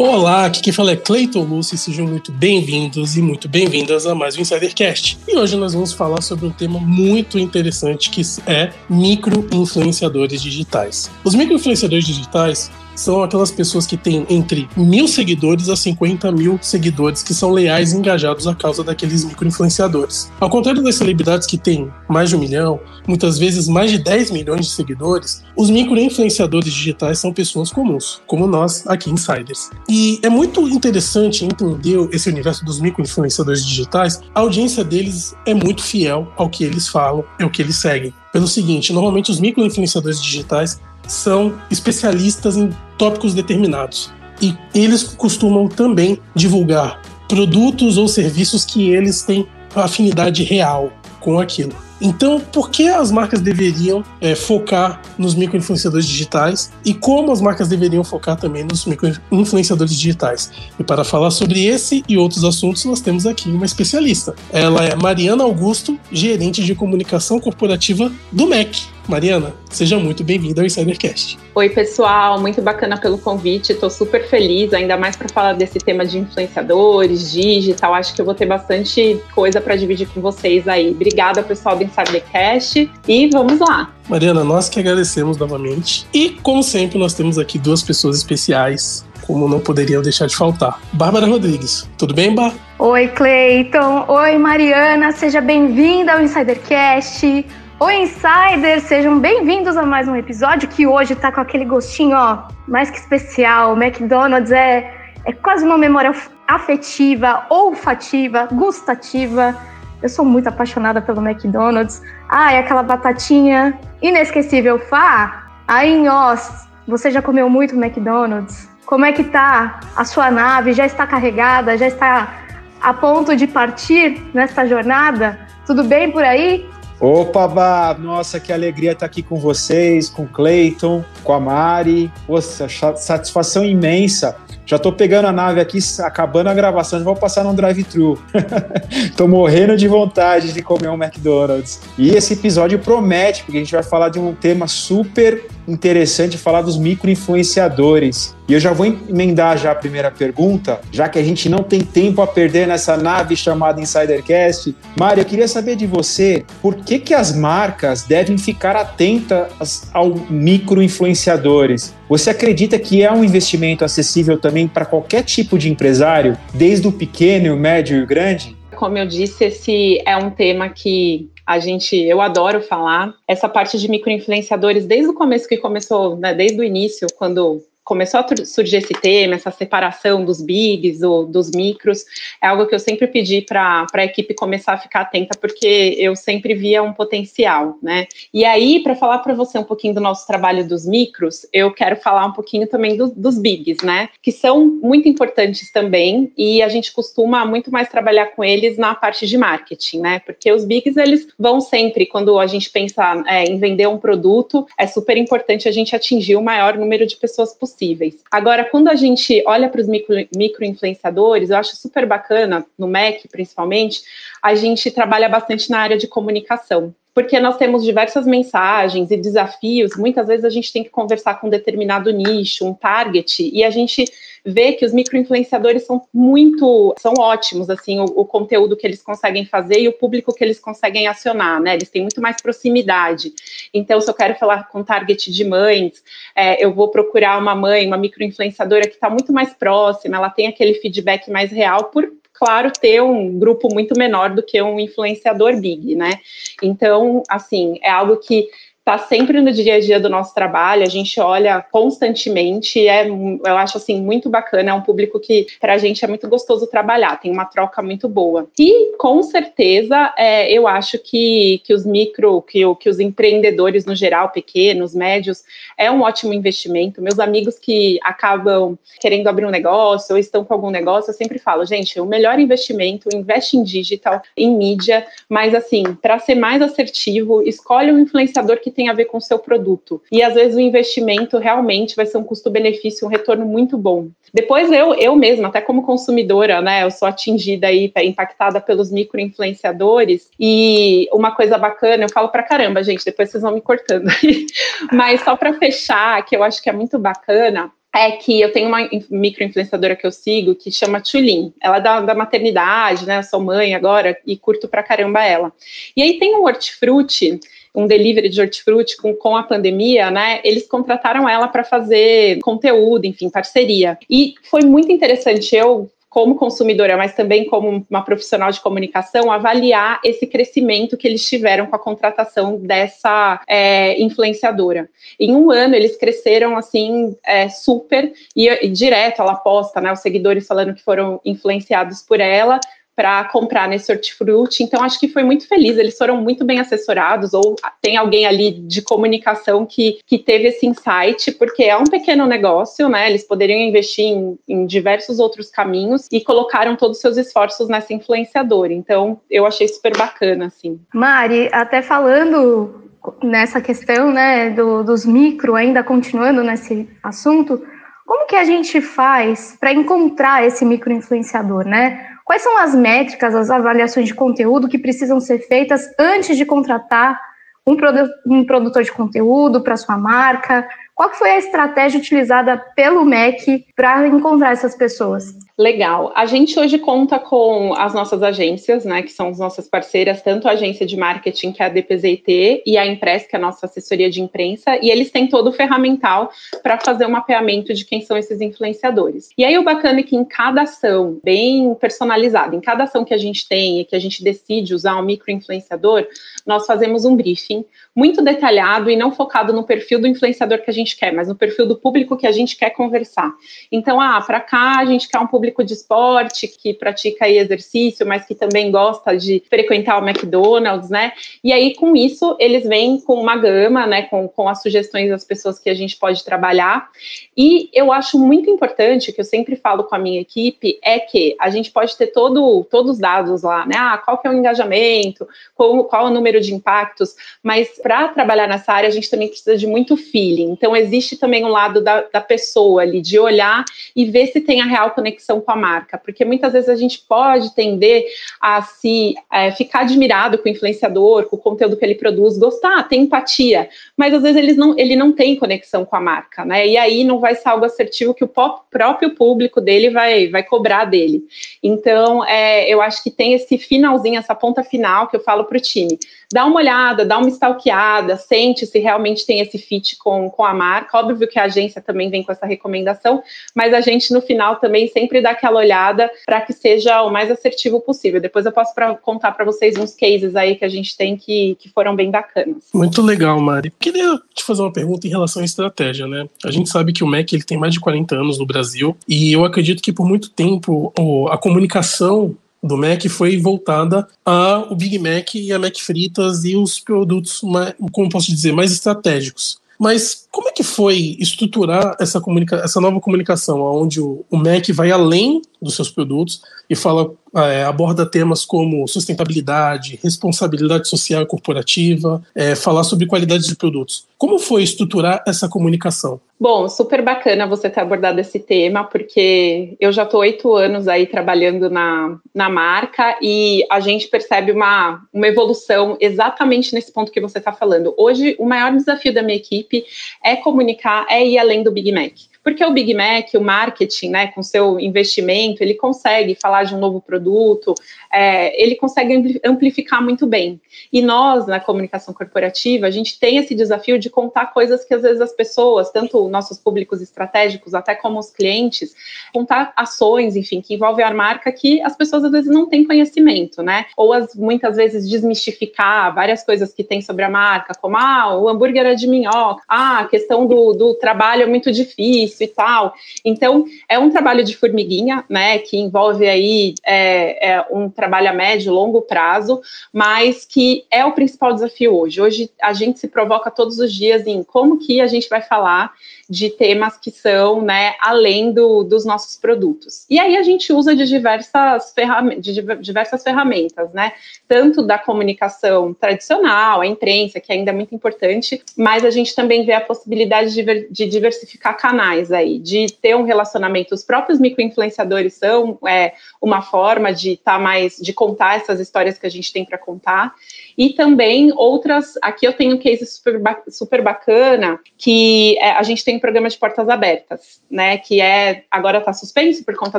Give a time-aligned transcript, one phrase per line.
[0.00, 4.14] Olá, aqui quem fala é Cleiton Lúcio e sejam muito bem-vindos e muito bem-vindas a
[4.14, 5.18] mais um Insidercast.
[5.26, 11.10] E hoje nós vamos falar sobre um tema muito interessante que é micro-influenciadores digitais.
[11.24, 17.22] Os micro-influenciadores digitais são aquelas pessoas que têm entre mil seguidores a 50 mil seguidores
[17.22, 20.30] que são leais e engajados à causa daqueles micro-influenciadores.
[20.40, 24.32] Ao contrário das celebridades que têm mais de um milhão, muitas vezes mais de 10
[24.32, 29.70] milhões de seguidores, os micro-influenciadores digitais são pessoas comuns, como nós aqui insiders.
[29.88, 34.20] E é muito interessante entender esse universo dos micro-influenciadores digitais.
[34.34, 38.12] A audiência deles é muito fiel ao que eles falam, é o que eles seguem.
[38.32, 44.12] Pelo seguinte, normalmente os micro-influenciadores digitais são especialistas em tópicos determinados.
[44.40, 51.74] E eles costumam também divulgar produtos ou serviços que eles têm afinidade real com aquilo.
[52.00, 57.66] Então, por que as marcas deveriam é, focar nos microinfluenciadores digitais e como as marcas
[57.66, 60.50] deveriam focar também nos microinfluenciadores digitais?
[60.78, 64.34] E para falar sobre esse e outros assuntos, nós temos aqui uma especialista.
[64.52, 68.82] Ela é Mariana Augusto, gerente de comunicação corporativa do MEC.
[69.08, 71.38] Mariana, seja muito bem-vinda ao Insidercast.
[71.54, 73.72] Oi, pessoal, muito bacana pelo convite.
[73.72, 77.94] Estou super feliz, ainda mais para falar desse tema de influenciadores, digital.
[77.94, 80.90] Acho que eu vou ter bastante coisa para dividir com vocês aí.
[80.90, 83.90] Obrigada, pessoal do Insidercast, e vamos lá.
[84.06, 86.06] Mariana, nós que agradecemos novamente.
[86.12, 90.82] E, como sempre, nós temos aqui duas pessoas especiais, como não poderiam deixar de faltar.
[90.92, 92.52] Bárbara Rodrigues, tudo bem, Bar?
[92.78, 94.04] Oi, Cleiton.
[94.06, 95.12] Oi, Mariana.
[95.12, 97.46] Seja bem-vinda ao Insidercast.
[97.80, 98.82] Oi, Insiders!
[98.88, 102.98] Sejam bem-vindos a mais um episódio que hoje tá com aquele gostinho, ó, mais que
[102.98, 103.74] especial.
[103.74, 104.92] O McDonald's é,
[105.24, 106.12] é quase uma memória
[106.48, 109.56] afetiva, olfativa, gustativa.
[110.02, 112.02] Eu sou muito apaixonada pelo McDonald's.
[112.28, 114.80] Ah, é aquela batatinha inesquecível.
[114.80, 118.68] Fá, aí em Oz, você já comeu muito McDonald's?
[118.86, 120.72] Como é que tá a sua nave?
[120.72, 121.78] Já está carregada?
[121.78, 122.34] Já está
[122.82, 125.38] a ponto de partir nesta jornada?
[125.64, 126.68] Tudo bem por aí?
[127.00, 127.96] Opa, Bá!
[127.98, 132.10] Nossa, que alegria estar aqui com vocês, com o Cleiton, com a Mari.
[132.26, 134.36] Poxa, satisfação imensa.
[134.66, 138.22] Já estou pegando a nave aqui, acabando a gravação, vou passar num drive-thru.
[139.16, 141.80] Tô morrendo de vontade de comer um McDonald's.
[141.96, 146.60] E esse episódio promete, porque a gente vai falar de um tema super interessante, falar
[146.60, 148.36] dos micro-influenciadores.
[148.48, 151.82] E eu já vou emendar já a primeira pergunta, já que a gente não tem
[151.82, 154.74] tempo a perder nessa nave chamada Insidercast.
[154.98, 160.14] Mário, eu queria saber de você, por que, que as marcas devem ficar atentas ao
[160.30, 161.94] micro-influenciadores?
[162.08, 166.92] Você acredita que é um investimento acessível também para qualquer tipo de empresário, desde o
[166.92, 168.56] pequeno, o médio e o grande?
[168.74, 173.12] Como eu disse, esse é um tema que a gente, eu adoro falar.
[173.26, 178.20] Essa parte de microinfluenciadores, desde o começo que começou, né, desde o início, quando começou
[178.20, 182.04] a surgir esse tema, essa separação dos bigs, ou dos micros,
[182.42, 186.14] é algo que eu sempre pedi para a equipe começar a ficar atenta, porque eu
[186.14, 188.06] sempre via um potencial, né?
[188.32, 191.96] E aí, para falar para você um pouquinho do nosso trabalho dos micros, eu quero
[191.96, 194.10] falar um pouquinho também do, dos bigs, né?
[194.22, 198.94] Que são muito importantes também, e a gente costuma muito mais trabalhar com eles na
[198.94, 200.18] parte de marketing, né?
[200.26, 204.66] Porque os bigs, eles vão sempre, quando a gente pensa é, em vender um produto,
[204.78, 208.16] é super importante a gente atingir o maior número de pessoas possível possíveis.
[208.30, 213.28] Agora, quando a gente olha para os micro-influenciadores, micro eu acho super bacana, no MEC
[213.28, 214.02] principalmente,
[214.42, 219.96] a gente trabalha bastante na área de comunicação porque nós temos diversas mensagens e desafios.
[219.96, 223.70] Muitas vezes a gente tem que conversar com um determinado nicho, um target, e a
[223.70, 224.04] gente
[224.44, 229.44] vê que os microinfluenciadores são muito, são ótimos, assim, o, o, conteúdo que eles conseguem
[229.44, 231.74] fazer e o público que eles conseguem acionar, né?
[231.74, 233.32] Eles têm muito mais proximidade.
[233.74, 236.02] Então, se eu quero falar com target de mães,
[236.34, 240.46] é, eu vou procurar uma mãe, uma microinfluenciadora que está muito mais próxima, ela tem
[240.46, 245.60] aquele feedback mais real por claro, ter um grupo muito menor do que um influenciador
[245.60, 246.20] big, né?
[246.62, 248.48] Então, assim, é algo que
[248.88, 253.56] está sempre no dia a dia do nosso trabalho, a gente olha constantemente, é, eu
[253.58, 257.20] acho assim muito bacana, é um público que para a gente é muito gostoso trabalhar,
[257.20, 258.48] tem uma troca muito boa.
[258.58, 263.94] E com certeza é, eu acho que, que os micro, que, que os empreendedores no
[263.94, 265.44] geral, pequenos, médios,
[265.76, 267.02] é um ótimo investimento.
[267.02, 271.38] Meus amigos que acabam querendo abrir um negócio ou estão com algum negócio, eu sempre
[271.38, 276.62] falo, gente, o melhor investimento, investe em digital, em mídia, mas assim, para ser mais
[276.62, 280.00] assertivo, escolhe um influenciador que tem a ver com o seu produto.
[280.12, 284.06] E às vezes o investimento realmente vai ser um custo-benefício, um retorno muito bom.
[284.32, 290.30] Depois eu, eu mesma, até como consumidora, né, eu sou atingida aí, impactada pelos micro-influenciadores,
[290.38, 294.06] e uma coisa bacana, eu falo pra caramba, gente, depois vocês vão me cortando.
[294.92, 298.68] Mas só para fechar, que eu acho que é muito bacana, é que eu tenho
[298.68, 301.52] uma microinfluenciadora que eu sigo que chama Tulin.
[301.60, 303.18] Ela é da, da maternidade, né?
[303.18, 305.52] Eu sou mãe agora e curto pra caramba ela.
[305.96, 307.40] E aí tem um hortifruti
[307.74, 310.40] um delivery de hortifruti com, com a pandemia, né?
[310.44, 313.98] Eles contrataram ela para fazer conteúdo, enfim, parceria.
[314.08, 315.54] E foi muito interessante.
[315.54, 321.26] Eu como consumidora, mas também como uma profissional de comunicação, avaliar esse crescimento que eles
[321.28, 324.88] tiveram com a contratação dessa é, influenciadora.
[325.20, 329.20] Em um ano, eles cresceram assim é, super e, e, direto.
[329.20, 332.58] Ela posta, né, os seguidores falando que foram influenciados por ela
[332.98, 334.64] para comprar nesse hortifruti.
[334.64, 335.78] Então, acho que foi muito feliz.
[335.78, 340.66] Eles foram muito bem assessorados, ou tem alguém ali de comunicação que, que teve esse
[340.66, 343.08] insight, porque é um pequeno negócio, né?
[343.08, 347.94] Eles poderiam investir em, em diversos outros caminhos e colocaram todos os seus esforços nessa
[347.94, 348.72] influenciadora.
[348.72, 350.80] Então, eu achei super bacana, assim.
[350.92, 352.82] Mari, até falando
[353.22, 357.62] nessa questão, né, do, dos micro, ainda continuando nesse assunto,
[358.04, 362.17] como que a gente faz para encontrar esse micro influenciador, né?
[362.28, 367.18] Quais são as métricas, as avaliações de conteúdo que precisam ser feitas antes de contratar
[367.66, 368.06] um, produ
[368.46, 370.68] produtor de conteúdo para sua marca?
[370.98, 375.32] Qual foi a estratégia utilizada pelo MEC para encontrar essas pessoas?
[375.58, 376.12] Legal.
[376.14, 380.46] A gente hoje conta com as nossas agências, né, que são as nossas parceiras, tanto
[380.46, 383.66] a agência de marketing, que é a DPZIT, e a Impress, que é a nossa
[383.66, 386.30] assessoria de imprensa, e eles têm todo o ferramental
[386.62, 389.30] para fazer o um mapeamento de quem são esses influenciadores.
[389.36, 393.14] E aí o bacana é que em cada ação, bem personalizada, em cada ação que
[393.14, 396.06] a gente tem e que a gente decide usar um micro-influenciador,
[396.46, 397.64] nós fazemos um briefing
[397.96, 401.34] muito detalhado e não focado no perfil do influenciador que a gente quer, mas no
[401.34, 403.32] perfil do público que a gente quer conversar.
[403.70, 408.26] Então, ah, para cá a gente quer um público de esporte que pratica exercício, mas
[408.26, 411.12] que também gosta de frequentar o McDonald's, né?
[411.42, 415.24] E aí, com isso, eles vêm com uma gama, né, com, com as sugestões das
[415.24, 416.88] pessoas que a gente pode trabalhar.
[417.36, 421.36] E eu acho muito importante, que eu sempre falo com a minha equipe, é que
[421.40, 423.76] a gente pode ter todo, todos os dados lá, né?
[423.76, 428.08] Ah, qual que é o engajamento, qual, qual é o número de impactos, mas para
[428.08, 430.50] trabalhar nessa área, a gente também precisa de muito feeling.
[430.50, 433.64] Então, existe também um lado da, da pessoa ali, de olhar
[433.94, 437.00] e ver se tem a real conexão com a marca, porque muitas vezes a gente
[437.00, 438.04] pode tender
[438.40, 442.88] a se é, ficar admirado com o influenciador, com o conteúdo que ele produz, gostar,
[442.88, 446.66] ter empatia, mas às vezes não, ele não tem conexão com a marca, né?
[446.66, 450.84] E aí não vai ser algo assertivo que o próprio público dele vai, vai cobrar
[450.84, 451.22] dele.
[451.62, 455.58] Então, é, eu acho que tem esse finalzinho, essa ponta final que eu falo para
[455.58, 455.98] o time
[456.32, 460.52] dá uma olhada, dá uma stalkeada, sente se realmente tem esse fit com, com a
[460.52, 460.98] marca.
[460.98, 463.22] Óbvio que a agência também vem com essa recomendação,
[463.54, 467.30] mas a gente no final também sempre dá aquela olhada para que seja o mais
[467.30, 468.20] assertivo possível.
[468.20, 471.56] Depois eu posso pra, contar para vocês uns cases aí que a gente tem que,
[471.58, 472.64] que foram bem bacanas.
[472.74, 473.72] Muito legal, Mari.
[473.78, 476.28] Queria te fazer uma pergunta em relação à estratégia, né?
[476.44, 479.32] A gente sabe que o MEC ele tem mais de 40 anos no Brasil e
[479.32, 480.92] eu acredito que por muito tempo
[481.30, 486.80] a comunicação do Mac foi voltada ao Big Mac e a Mac Fritas e os
[486.80, 489.58] produtos, mais, como posso dizer, mais estratégicos.
[489.78, 492.20] Mas como é que foi estruturar essa,
[492.64, 497.62] essa nova comunicação, onde o, o Mac vai além dos seus produtos e fala é,
[497.64, 504.06] aborda temas como sustentabilidade, responsabilidade social e corporativa, é, falar sobre qualidade de produtos.
[504.16, 506.20] Como foi estruturar essa comunicação?
[506.40, 511.06] Bom, super bacana você ter abordado esse tema, porque eu já estou oito anos aí
[511.06, 517.20] trabalhando na, na marca e a gente percebe uma, uma evolução exatamente nesse ponto que
[517.20, 517.92] você está falando.
[517.96, 519.84] Hoje, o maior desafio da minha equipe
[520.24, 522.12] é comunicar, é ir além do Big Mac.
[522.48, 526.78] Porque o Big Mac, o marketing, né, com seu investimento, ele consegue falar de um
[526.78, 527.74] novo produto,
[528.10, 530.58] é, ele consegue amplificar muito bem.
[530.90, 535.02] E nós, na comunicação corporativa, a gente tem esse desafio de contar coisas que às
[535.02, 538.94] vezes as pessoas, tanto nossos públicos estratégicos, até como os clientes,
[539.30, 543.62] contar ações, enfim, que envolvem a marca que as pessoas às vezes não têm conhecimento,
[543.62, 543.84] né?
[543.94, 548.48] Ou as, muitas vezes desmistificar várias coisas que tem sobre a marca, como ah, o
[548.48, 552.48] hambúrguer é de minhoca, ah, a questão do, do trabalho é muito difícil isso e
[552.48, 552.94] tal.
[553.24, 558.32] Então, é um trabalho de formiguinha, né, que envolve aí é, é um trabalho a
[558.32, 559.60] médio, longo prazo,
[559.92, 562.20] mas que é o principal desafio hoje.
[562.20, 565.92] Hoje a gente se provoca todos os dias em como que a gente vai falar
[566.28, 570.04] de temas que são, né, além do, dos nossos produtos.
[570.10, 574.12] E aí a gente usa de diversas, ferram de diversas ferramentas, né,
[574.46, 579.64] tanto da comunicação tradicional, a imprensa, que ainda é muito importante, mas a gente também
[579.64, 583.94] vê a possibilidade de, de diversificar canais aí, de ter um relacionamento.
[583.94, 589.18] Os próprios microinfluenciadores são é, uma forma de estar tá mais, de contar essas histórias
[589.18, 590.34] que a gente tem para contar.
[590.78, 592.14] E também outras.
[592.22, 596.48] Aqui eu tenho um case super, super bacana que é, a gente tem um programa
[596.48, 597.98] de portas abertas, né?
[597.98, 599.98] Que é agora está suspenso por conta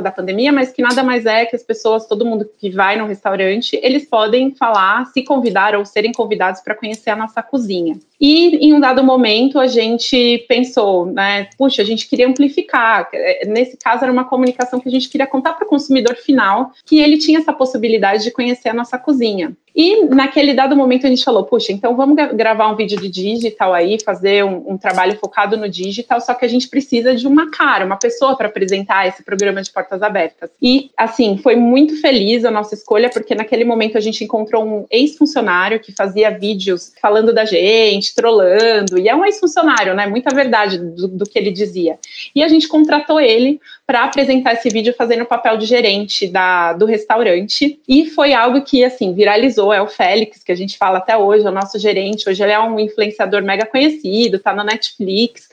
[0.00, 3.06] da pandemia, mas que nada mais é que as pessoas, todo mundo que vai no
[3.06, 7.98] restaurante, eles podem falar, se convidar ou serem convidados para conhecer a nossa cozinha.
[8.20, 11.48] E em um dado momento a gente pensou, né?
[11.56, 13.08] Puxa, a gente queria amplificar.
[13.46, 16.98] Nesse caso era uma comunicação que a gente queria contar para o consumidor final que
[16.98, 19.56] ele tinha essa possibilidade de conhecer a nossa cozinha.
[19.74, 23.72] E naquele dado momento a gente falou, puxa, então vamos gravar um vídeo de digital
[23.72, 27.50] aí, fazer um, um trabalho focado no digital, só que a gente precisa de uma
[27.50, 30.50] cara, uma pessoa para apresentar esse programa de portas abertas.
[30.60, 34.86] E assim, foi muito feliz a nossa escolha, porque naquele momento a gente encontrou um
[34.90, 40.06] ex-funcionário que fazia vídeos falando da gente, trolando, e é um ex-funcionário, né?
[40.06, 41.98] Muita verdade do, do que ele dizia.
[42.34, 46.72] E a gente contratou ele para apresentar esse vídeo fazendo o papel de gerente da,
[46.72, 47.80] do restaurante.
[47.88, 49.72] E foi algo que, assim, viralizou.
[49.72, 52.28] É o Félix, que a gente fala até hoje, é o nosso gerente.
[52.28, 55.49] Hoje ele é um influenciador mega conhecido, tá na Netflix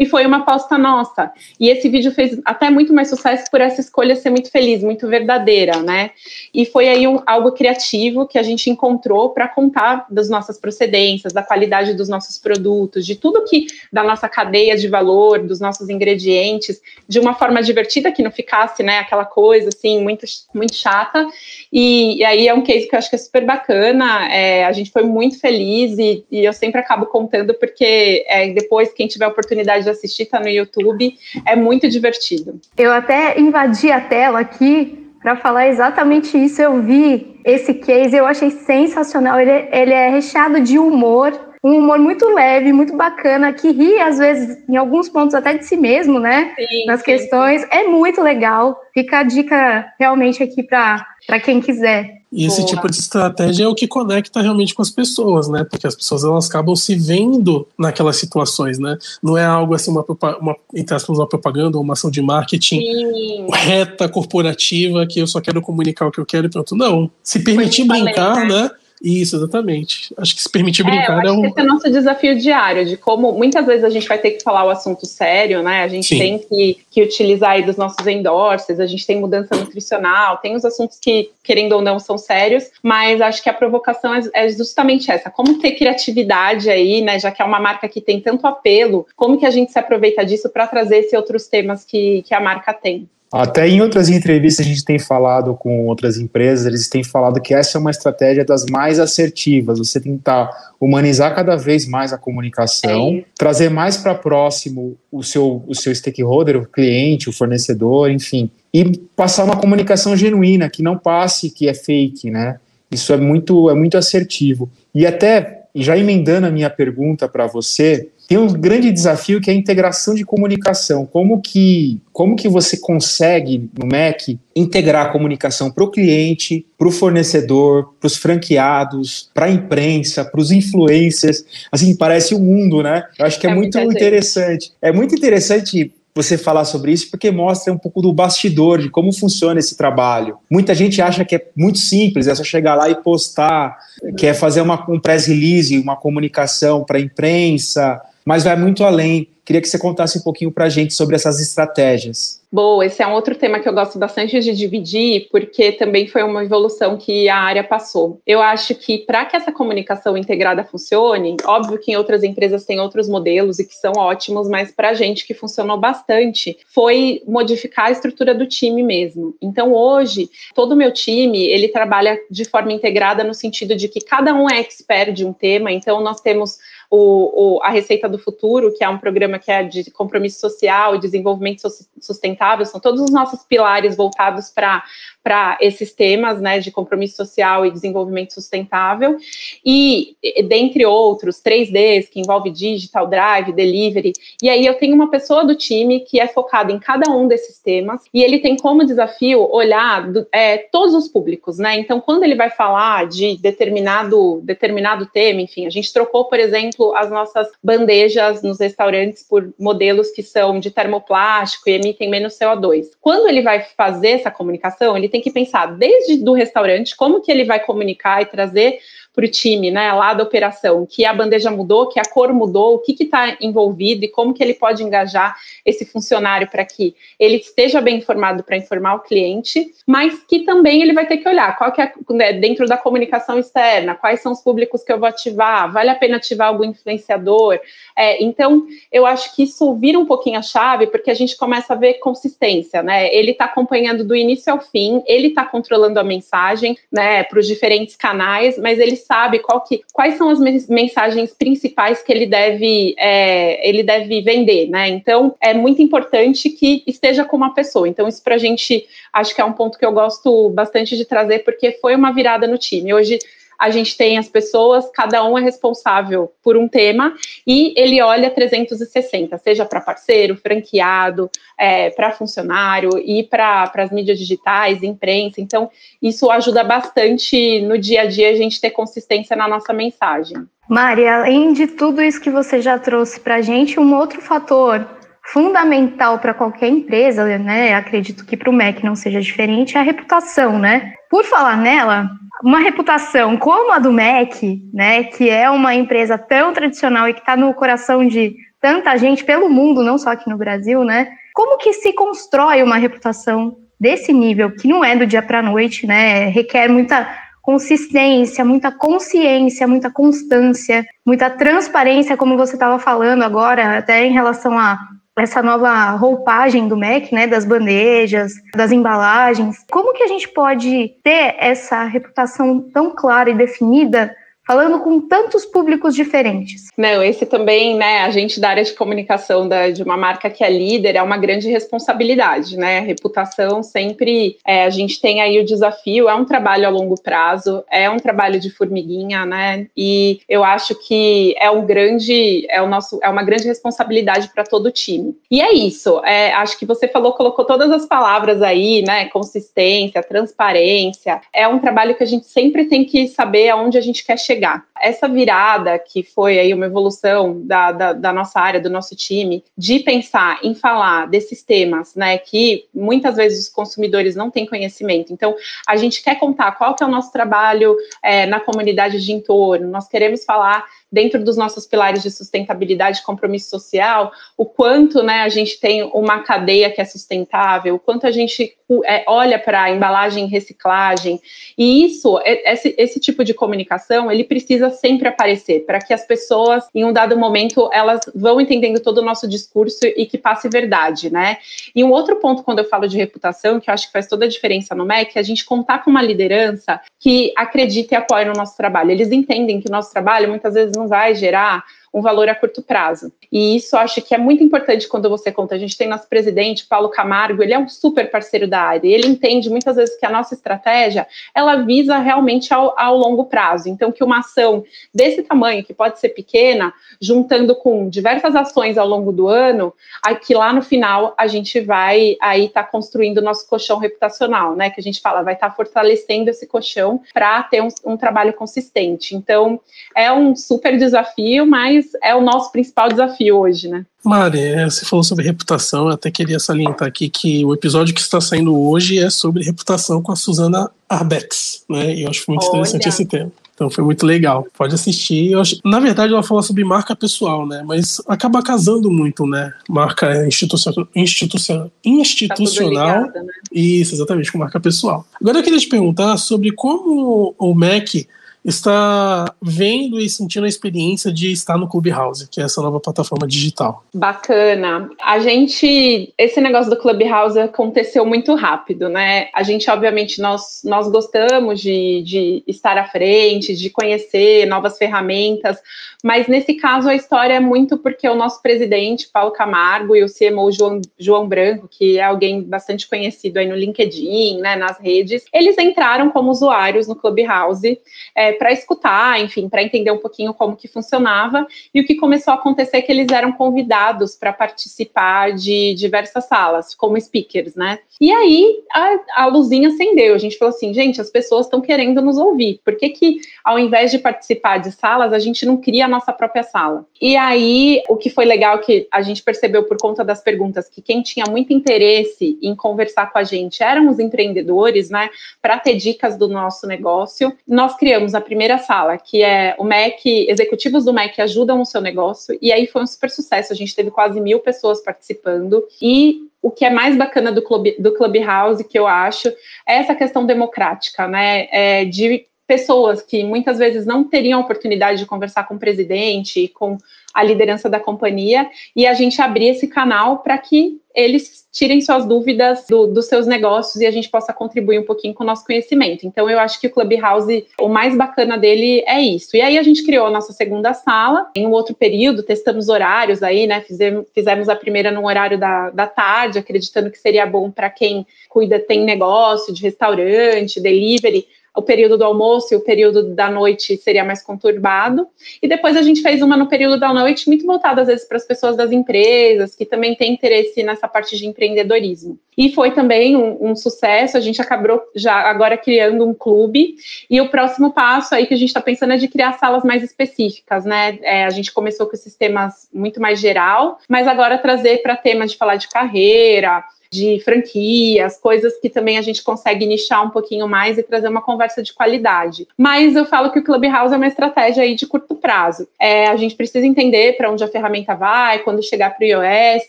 [0.00, 1.30] e foi uma aposta nossa.
[1.60, 5.06] E esse vídeo fez até muito mais sucesso por essa escolha ser muito feliz, muito
[5.06, 6.12] verdadeira, né?
[6.54, 11.34] E foi aí um, algo criativo que a gente encontrou para contar das nossas procedências,
[11.34, 15.90] da qualidade dos nossos produtos, de tudo que da nossa cadeia de valor, dos nossos
[15.90, 21.26] ingredientes, de uma forma divertida que não ficasse, né, aquela coisa assim muito muito chata.
[21.70, 24.32] E, e aí é um case que eu acho que é super bacana.
[24.32, 28.94] É, a gente foi muito feliz e, e eu sempre acabo contando porque é, depois
[28.94, 31.14] quem tiver oportunidade assistir, tá no YouTube.
[31.46, 32.60] É muito divertido.
[32.76, 36.60] Eu até invadi a tela aqui para falar exatamente isso.
[36.60, 39.38] Eu vi esse case, eu achei sensacional.
[39.38, 41.32] Ele, ele é recheado de humor,
[41.62, 45.64] um humor muito leve, muito bacana, que ri, às vezes, em alguns pontos até de
[45.66, 46.54] si mesmo, né?
[46.56, 47.60] Sim, Nas sim, questões.
[47.62, 47.68] Sim.
[47.70, 48.80] É muito legal.
[48.94, 52.19] Fica a dica realmente aqui para quem quiser.
[52.32, 52.68] E esse Boa.
[52.68, 55.64] tipo de estratégia é o que conecta realmente com as pessoas, né?
[55.64, 58.96] Porque as pessoas elas acabam se vendo naquelas situações, né?
[59.20, 60.04] Não é algo assim, uma,
[60.40, 63.46] uma entre aspas, uma propaganda ou uma ação de marketing Sim.
[63.52, 66.76] reta, corporativa, que eu só quero comunicar o que eu quero e pronto.
[66.76, 67.10] Não.
[67.22, 68.70] Se permitir brincar, né?
[69.02, 70.12] Isso, exatamente.
[70.18, 71.46] Acho que se permitir brincar é, é um.
[71.46, 74.42] Esse é o nosso desafio diário, de como muitas vezes a gente vai ter que
[74.42, 75.82] falar o assunto sério, né?
[75.82, 76.18] A gente Sim.
[76.18, 80.66] tem que, que utilizar aí dos nossos endorses, a gente tem mudança nutricional, tem os
[80.66, 85.10] assuntos que, querendo ou não, são sérios, mas acho que a provocação é, é justamente
[85.10, 87.18] essa: como ter criatividade aí, né?
[87.18, 90.26] Já que é uma marca que tem tanto apelo, como que a gente se aproveita
[90.26, 93.08] disso para trazer esses outros temas que, que a marca tem?
[93.32, 97.54] Até em outras entrevistas a gente tem falado com outras empresas, eles têm falado que
[97.54, 99.78] essa é uma estratégia das mais assertivas.
[99.78, 105.62] Você tentar humanizar cada vez mais a comunicação, é trazer mais para próximo o seu,
[105.68, 110.98] o seu stakeholder, o cliente, o fornecedor, enfim, e passar uma comunicação genuína, que não
[110.98, 112.58] passe que é fake, né?
[112.90, 114.68] Isso é muito, é muito assertivo.
[114.92, 119.52] E até, já emendando a minha pergunta para você, tem um grande desafio que é
[119.52, 121.04] a integração de comunicação.
[121.04, 126.86] Como que, como que você consegue, no MEC, integrar a comunicação para o cliente, para
[126.86, 131.44] o fornecedor, para os franqueados, para a imprensa, para os influencers?
[131.72, 133.02] Assim, parece um mundo, né?
[133.18, 134.66] Eu acho que é, é muito interessante.
[134.66, 134.72] Gente.
[134.80, 139.12] É muito interessante você falar sobre isso, porque mostra um pouco do bastidor, de como
[139.12, 140.38] funciona esse trabalho.
[140.48, 143.76] Muita gente acha que é muito simples, é só chegar lá e postar,
[144.16, 149.28] quer fazer uma, um press release, uma comunicação para a imprensa, mas vai muito além.
[149.44, 152.40] Queria que você contasse um pouquinho para a gente sobre essas estratégias.
[152.52, 156.24] Boa, esse é um outro tema que eu gosto bastante de dividir, porque também foi
[156.24, 158.20] uma evolução que a área passou.
[158.26, 162.80] Eu acho que para que essa comunicação integrada funcione, óbvio que em outras empresas tem
[162.80, 167.86] outros modelos e que são ótimos, mas para a gente que funcionou bastante foi modificar
[167.86, 169.32] a estrutura do time mesmo.
[169.40, 174.00] Então hoje todo o meu time ele trabalha de forma integrada no sentido de que
[174.00, 175.70] cada um é expert de um tema.
[175.70, 176.58] Então nós temos
[176.90, 180.96] o, o, a Receita do Futuro, que é um programa que é de compromisso social
[180.96, 181.62] e desenvolvimento
[182.00, 184.82] sustentável, são todos os nossos pilares voltados para
[185.22, 189.16] para esses temas né, de compromisso social e desenvolvimento sustentável,
[189.64, 190.16] e
[190.48, 194.12] dentre outros, 3Ds, que envolve digital, drive, delivery,
[194.42, 197.58] e aí eu tenho uma pessoa do time que é focada em cada um desses
[197.58, 201.78] temas, e ele tem como desafio olhar do, é, todos os públicos, né?
[201.78, 206.94] Então, quando ele vai falar de determinado, determinado tema, enfim, a gente trocou, por exemplo,
[206.96, 212.86] as nossas bandejas nos restaurantes por modelos que são de termoplástico e emitem menos CO2.
[213.00, 217.30] Quando ele vai fazer essa comunicação, ele tem que pensar desde do restaurante como que
[217.30, 218.78] ele vai comunicar e trazer
[219.14, 222.74] para o time, né, lá da operação, que a bandeja mudou, que a cor mudou,
[222.74, 225.36] o que está envolvido e como que ele pode engajar
[225.66, 230.80] esse funcionário para que ele esteja bem informado para informar o cliente, mas que também
[230.82, 234.32] ele vai ter que olhar qual que é né, dentro da comunicação externa, quais são
[234.32, 237.58] os públicos que eu vou ativar, vale a pena ativar algum influenciador.
[237.96, 241.74] É, então, eu acho que isso vira um pouquinho a chave, porque a gente começa
[241.74, 243.12] a ver consistência, né?
[243.12, 247.46] Ele está acompanhando do início ao fim, ele está controlando a mensagem, né, para os
[247.46, 250.38] diferentes canais, mas ele sabe qual que, quais são as
[250.68, 254.88] mensagens principais que ele deve, é, ele deve vender, né?
[254.88, 257.88] Então, é muito importante que esteja com uma pessoa.
[257.88, 261.04] Então, isso para a gente, acho que é um ponto que eu gosto bastante de
[261.04, 262.94] trazer, porque foi uma virada no time.
[262.94, 263.18] Hoje,
[263.60, 267.14] a gente tem as pessoas, cada um é responsável por um tema
[267.46, 274.18] e ele olha 360, seja para parceiro, franqueado, é, para funcionário e para as mídias
[274.18, 275.42] digitais, imprensa.
[275.42, 280.38] Então, isso ajuda bastante no dia a dia a gente ter consistência na nossa mensagem.
[280.66, 284.86] Mari, além de tudo isso que você já trouxe para a gente, um outro fator
[285.22, 287.74] fundamental para qualquer empresa, né?
[287.74, 290.94] Acredito que para o MEC não seja diferente, é a reputação, né?
[291.10, 292.10] Por falar nela,
[292.42, 297.20] uma reputação como a do MEC, né, que é uma empresa tão tradicional e que
[297.20, 301.08] está no coração de tanta gente pelo mundo, não só aqui no Brasil, né?
[301.34, 305.42] Como que se constrói uma reputação desse nível, que não é do dia para a
[305.42, 306.26] noite, né?
[306.26, 307.08] Requer muita
[307.40, 314.58] consistência, muita consciência, muita constância, muita transparência, como você estava falando agora, até em relação
[314.58, 314.78] a
[315.20, 319.64] essa nova roupagem do MEC, né, das bandejas, das embalagens.
[319.70, 324.14] Como que a gente pode ter essa reputação tão clara e definida
[324.50, 326.70] falando com tantos públicos diferentes.
[326.76, 330.42] Não, esse também, né, a gente da área de comunicação da, de uma marca que
[330.42, 335.44] é líder é uma grande responsabilidade, né, reputação sempre, é, a gente tem aí o
[335.44, 340.42] desafio, é um trabalho a longo prazo, é um trabalho de formiguinha, né, e eu
[340.42, 344.72] acho que é um grande, é o nosso, é uma grande responsabilidade para todo o
[344.72, 345.16] time.
[345.30, 350.02] E é isso, é, acho que você falou, colocou todas as palavras aí, né, consistência,
[350.02, 354.18] transparência, é um trabalho que a gente sempre tem que saber aonde a gente quer
[354.18, 354.64] chegar chegar.
[354.80, 359.44] Essa virada, que foi aí uma evolução da, da, da, nossa área, do nosso time,
[359.56, 365.12] de pensar em falar desses temas, né, que muitas vezes os consumidores não têm conhecimento.
[365.12, 365.36] Então,
[365.68, 369.68] a gente quer contar qual que é o nosso trabalho é, na comunidade de entorno,
[369.68, 375.20] nós queremos falar dentro dos nossos pilares de sustentabilidade e compromisso social, o quanto né,
[375.20, 379.64] a gente tem uma cadeia que é sustentável, o quanto a gente é, olha para
[379.64, 381.20] a embalagem e reciclagem.
[381.58, 386.64] E isso, esse, esse tipo de comunicação, ele precisa sempre aparecer, para que as pessoas,
[386.74, 391.10] em um dado momento, elas vão entendendo todo o nosso discurso e que passe verdade,
[391.10, 391.38] né?
[391.74, 394.24] E um outro ponto, quando eu falo de reputação, que eu acho que faz toda
[394.24, 398.26] a diferença no MEC, é a gente contar com uma liderança que acredita e apoia
[398.26, 398.90] no nosso trabalho.
[398.90, 402.62] Eles entendem que o nosso trabalho, muitas vezes, não vai gerar um valor a curto
[402.62, 403.12] prazo.
[403.32, 405.54] E isso acho que é muito importante quando você conta.
[405.54, 408.88] A gente tem nosso presidente, Paulo Camargo, ele é um super parceiro da área.
[408.88, 413.68] Ele entende muitas vezes que a nossa estratégia ela visa realmente ao, ao longo prazo.
[413.68, 418.86] Então, que uma ação desse tamanho, que pode ser pequena, juntando com diversas ações ao
[418.86, 419.72] longo do ano,
[420.02, 424.54] aqui lá no final a gente vai aí estar tá construindo o nosso colchão reputacional,
[424.54, 424.70] né?
[424.70, 428.32] Que a gente fala, vai estar tá fortalecendo esse colchão para ter um, um trabalho
[428.32, 429.16] consistente.
[429.16, 429.60] Então,
[429.96, 433.84] é um super desafio, mas é o nosso principal desafio hoje, né?
[434.04, 438.00] Mari, é, você falou sobre reputação, eu até queria salientar aqui que o episódio que
[438.00, 441.94] está saindo hoje é sobre reputação com a Suzana Arbex, né?
[441.94, 442.48] E eu acho muito Olha.
[442.48, 443.30] interessante esse tema.
[443.60, 444.46] Então foi muito legal.
[444.56, 445.36] Pode assistir.
[445.36, 447.62] Acho, na verdade, ela fala sobre marca pessoal, né?
[447.62, 449.52] Mas acaba casando muito, né?
[449.68, 452.86] Marca institucional, institucional, institucional.
[452.86, 453.32] Tá ligado, né?
[453.52, 455.04] Isso, exatamente, com marca pessoal.
[455.20, 458.08] Agora eu queria te perguntar sobre como o MEC
[458.44, 463.26] está vendo e sentindo a experiência de estar no Clubhouse, que é essa nova plataforma
[463.26, 463.84] digital?
[463.94, 464.88] Bacana.
[465.02, 469.28] A gente, esse negócio do Clubhouse aconteceu muito rápido, né?
[469.34, 475.58] A gente, obviamente, nós, nós gostamos de, de estar à frente, de conhecer novas ferramentas,
[476.02, 480.06] mas nesse caso a história é muito porque o nosso presidente, Paulo Camargo, e o
[480.06, 485.24] CMO João, João Branco, que é alguém bastante conhecido aí no LinkedIn, né, nas redes,
[485.32, 487.78] eles entraram como usuários no Clubhouse
[488.16, 491.46] é, para escutar, enfim, para entender um pouquinho como que funcionava.
[491.74, 496.26] E o que começou a acontecer é que eles eram convidados para participar de diversas
[496.26, 497.78] salas, como speakers, né?
[498.00, 500.14] E aí a, a luzinha acendeu.
[500.14, 502.60] A gente falou assim, gente, as pessoas estão querendo nos ouvir.
[502.64, 506.12] Por que, que, ao invés de participar de salas, a gente não cria a nossa
[506.12, 506.86] própria sala?
[507.00, 510.80] E aí, o que foi legal que a gente percebeu por conta das perguntas que
[510.80, 515.10] quem tinha muito interesse em conversar com a gente eram os empreendedores, né?
[515.42, 517.36] Para ter dicas do nosso negócio.
[517.46, 521.80] Nós criamos a primeira sala, que é o MEC, executivos do MEC ajudam no seu
[521.80, 523.52] negócio, e aí foi um super sucesso.
[523.52, 527.68] A gente teve quase mil pessoas participando, e o que é mais bacana do, club,
[527.78, 529.28] do Clubhouse, que eu acho,
[529.66, 531.48] é essa questão democrática, né?
[531.50, 536.48] É de pessoas que muitas vezes não teriam a oportunidade de conversar com o presidente,
[536.48, 536.78] com
[537.14, 542.04] a liderança da companhia, e a gente abrir esse canal para que eles tirem suas
[542.04, 545.46] dúvidas do, dos seus negócios e a gente possa contribuir um pouquinho com o nosso
[545.46, 546.04] conhecimento.
[546.04, 549.36] Então, eu acho que o Clubhouse, o mais bacana dele é isso.
[549.36, 553.22] E aí, a gente criou a nossa segunda sala, em um outro período, testamos horários
[553.22, 553.60] aí, né?
[553.60, 558.04] Fizemos, fizemos a primeira no horário da, da tarde, acreditando que seria bom para quem
[558.28, 563.76] cuida, tem negócio de restaurante, delivery, o período do almoço e o período da noite
[563.76, 565.06] seria mais conturbado.
[565.42, 568.16] E depois a gente fez uma no período da noite, muito voltada às vezes para
[568.16, 572.18] as pessoas das empresas, que também têm interesse nessa parte de empreendedorismo.
[572.38, 576.76] E foi também um, um, sucesso, a gente acabou já agora criando um clube.
[577.10, 579.82] E o próximo passo aí que a gente está pensando é de criar salas mais
[579.82, 580.98] específicas, né?
[581.02, 585.32] É, a gente começou com esses temas muito mais geral, mas agora trazer para temas
[585.32, 590.48] de falar de carreira, de franquias, coisas que também a gente consegue nichar um pouquinho
[590.48, 592.48] mais e trazer uma conversa de qualidade.
[592.58, 595.68] Mas eu falo que o Clubhouse é uma estratégia aí de curto prazo.
[595.78, 599.62] É, a gente precisa entender para onde a ferramenta vai, quando chegar para o iOS,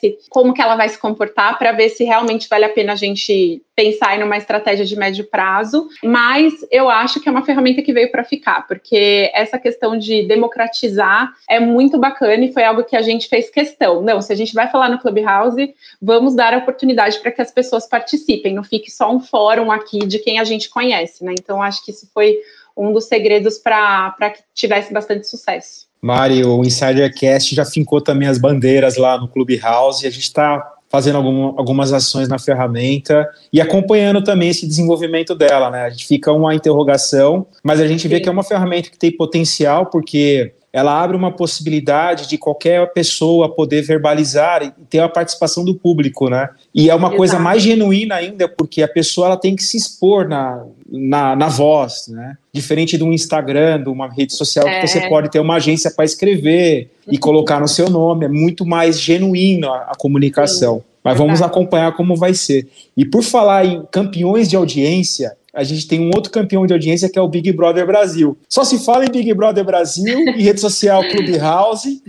[0.29, 3.61] como que ela vai se comportar para ver se realmente vale a pena a gente
[3.75, 7.93] pensar em uma estratégia de médio prazo, mas eu acho que é uma ferramenta que
[7.93, 12.95] veio para ficar, porque essa questão de democratizar é muito bacana e foi algo que
[12.95, 14.01] a gente fez questão.
[14.01, 17.51] Não, se a gente vai falar no Clubhouse, vamos dar a oportunidade para que as
[17.51, 21.33] pessoas participem, não fique só um fórum aqui de quem a gente conhece, né?
[21.39, 22.37] Então acho que isso foi
[22.75, 25.87] um dos segredos para que tivesse bastante sucesso.
[26.01, 30.80] Mari, o Insidercast já fincou também as bandeiras lá no Clubhouse e a gente está
[30.91, 35.83] fazendo algum, algumas ações na ferramenta e acompanhando também esse desenvolvimento dela, né?
[35.83, 39.15] A gente fica uma interrogação, mas a gente vê que é uma ferramenta que tem
[39.15, 45.65] potencial porque ela abre uma possibilidade de qualquer pessoa poder verbalizar e ter a participação
[45.65, 46.49] do público, né?
[46.73, 47.17] E é uma Exato.
[47.17, 51.49] coisa mais genuína ainda, porque a pessoa ela tem que se expor na, na, na
[51.49, 52.37] voz, né?
[52.53, 54.79] Diferente de um Instagram, de uma rede social é.
[54.79, 58.65] que você pode ter uma agência para escrever e colocar no seu nome, é muito
[58.65, 60.77] mais genuína a, a comunicação.
[60.77, 60.83] Sim.
[61.03, 62.69] Mas vamos acompanhar como vai ser.
[62.95, 67.09] E por falar em campeões de audiência, a gente tem um outro campeão de audiência
[67.09, 68.37] que é o Big Brother Brasil.
[68.47, 72.01] Só se fala em Big Brother Brasil e rede social Clubhouse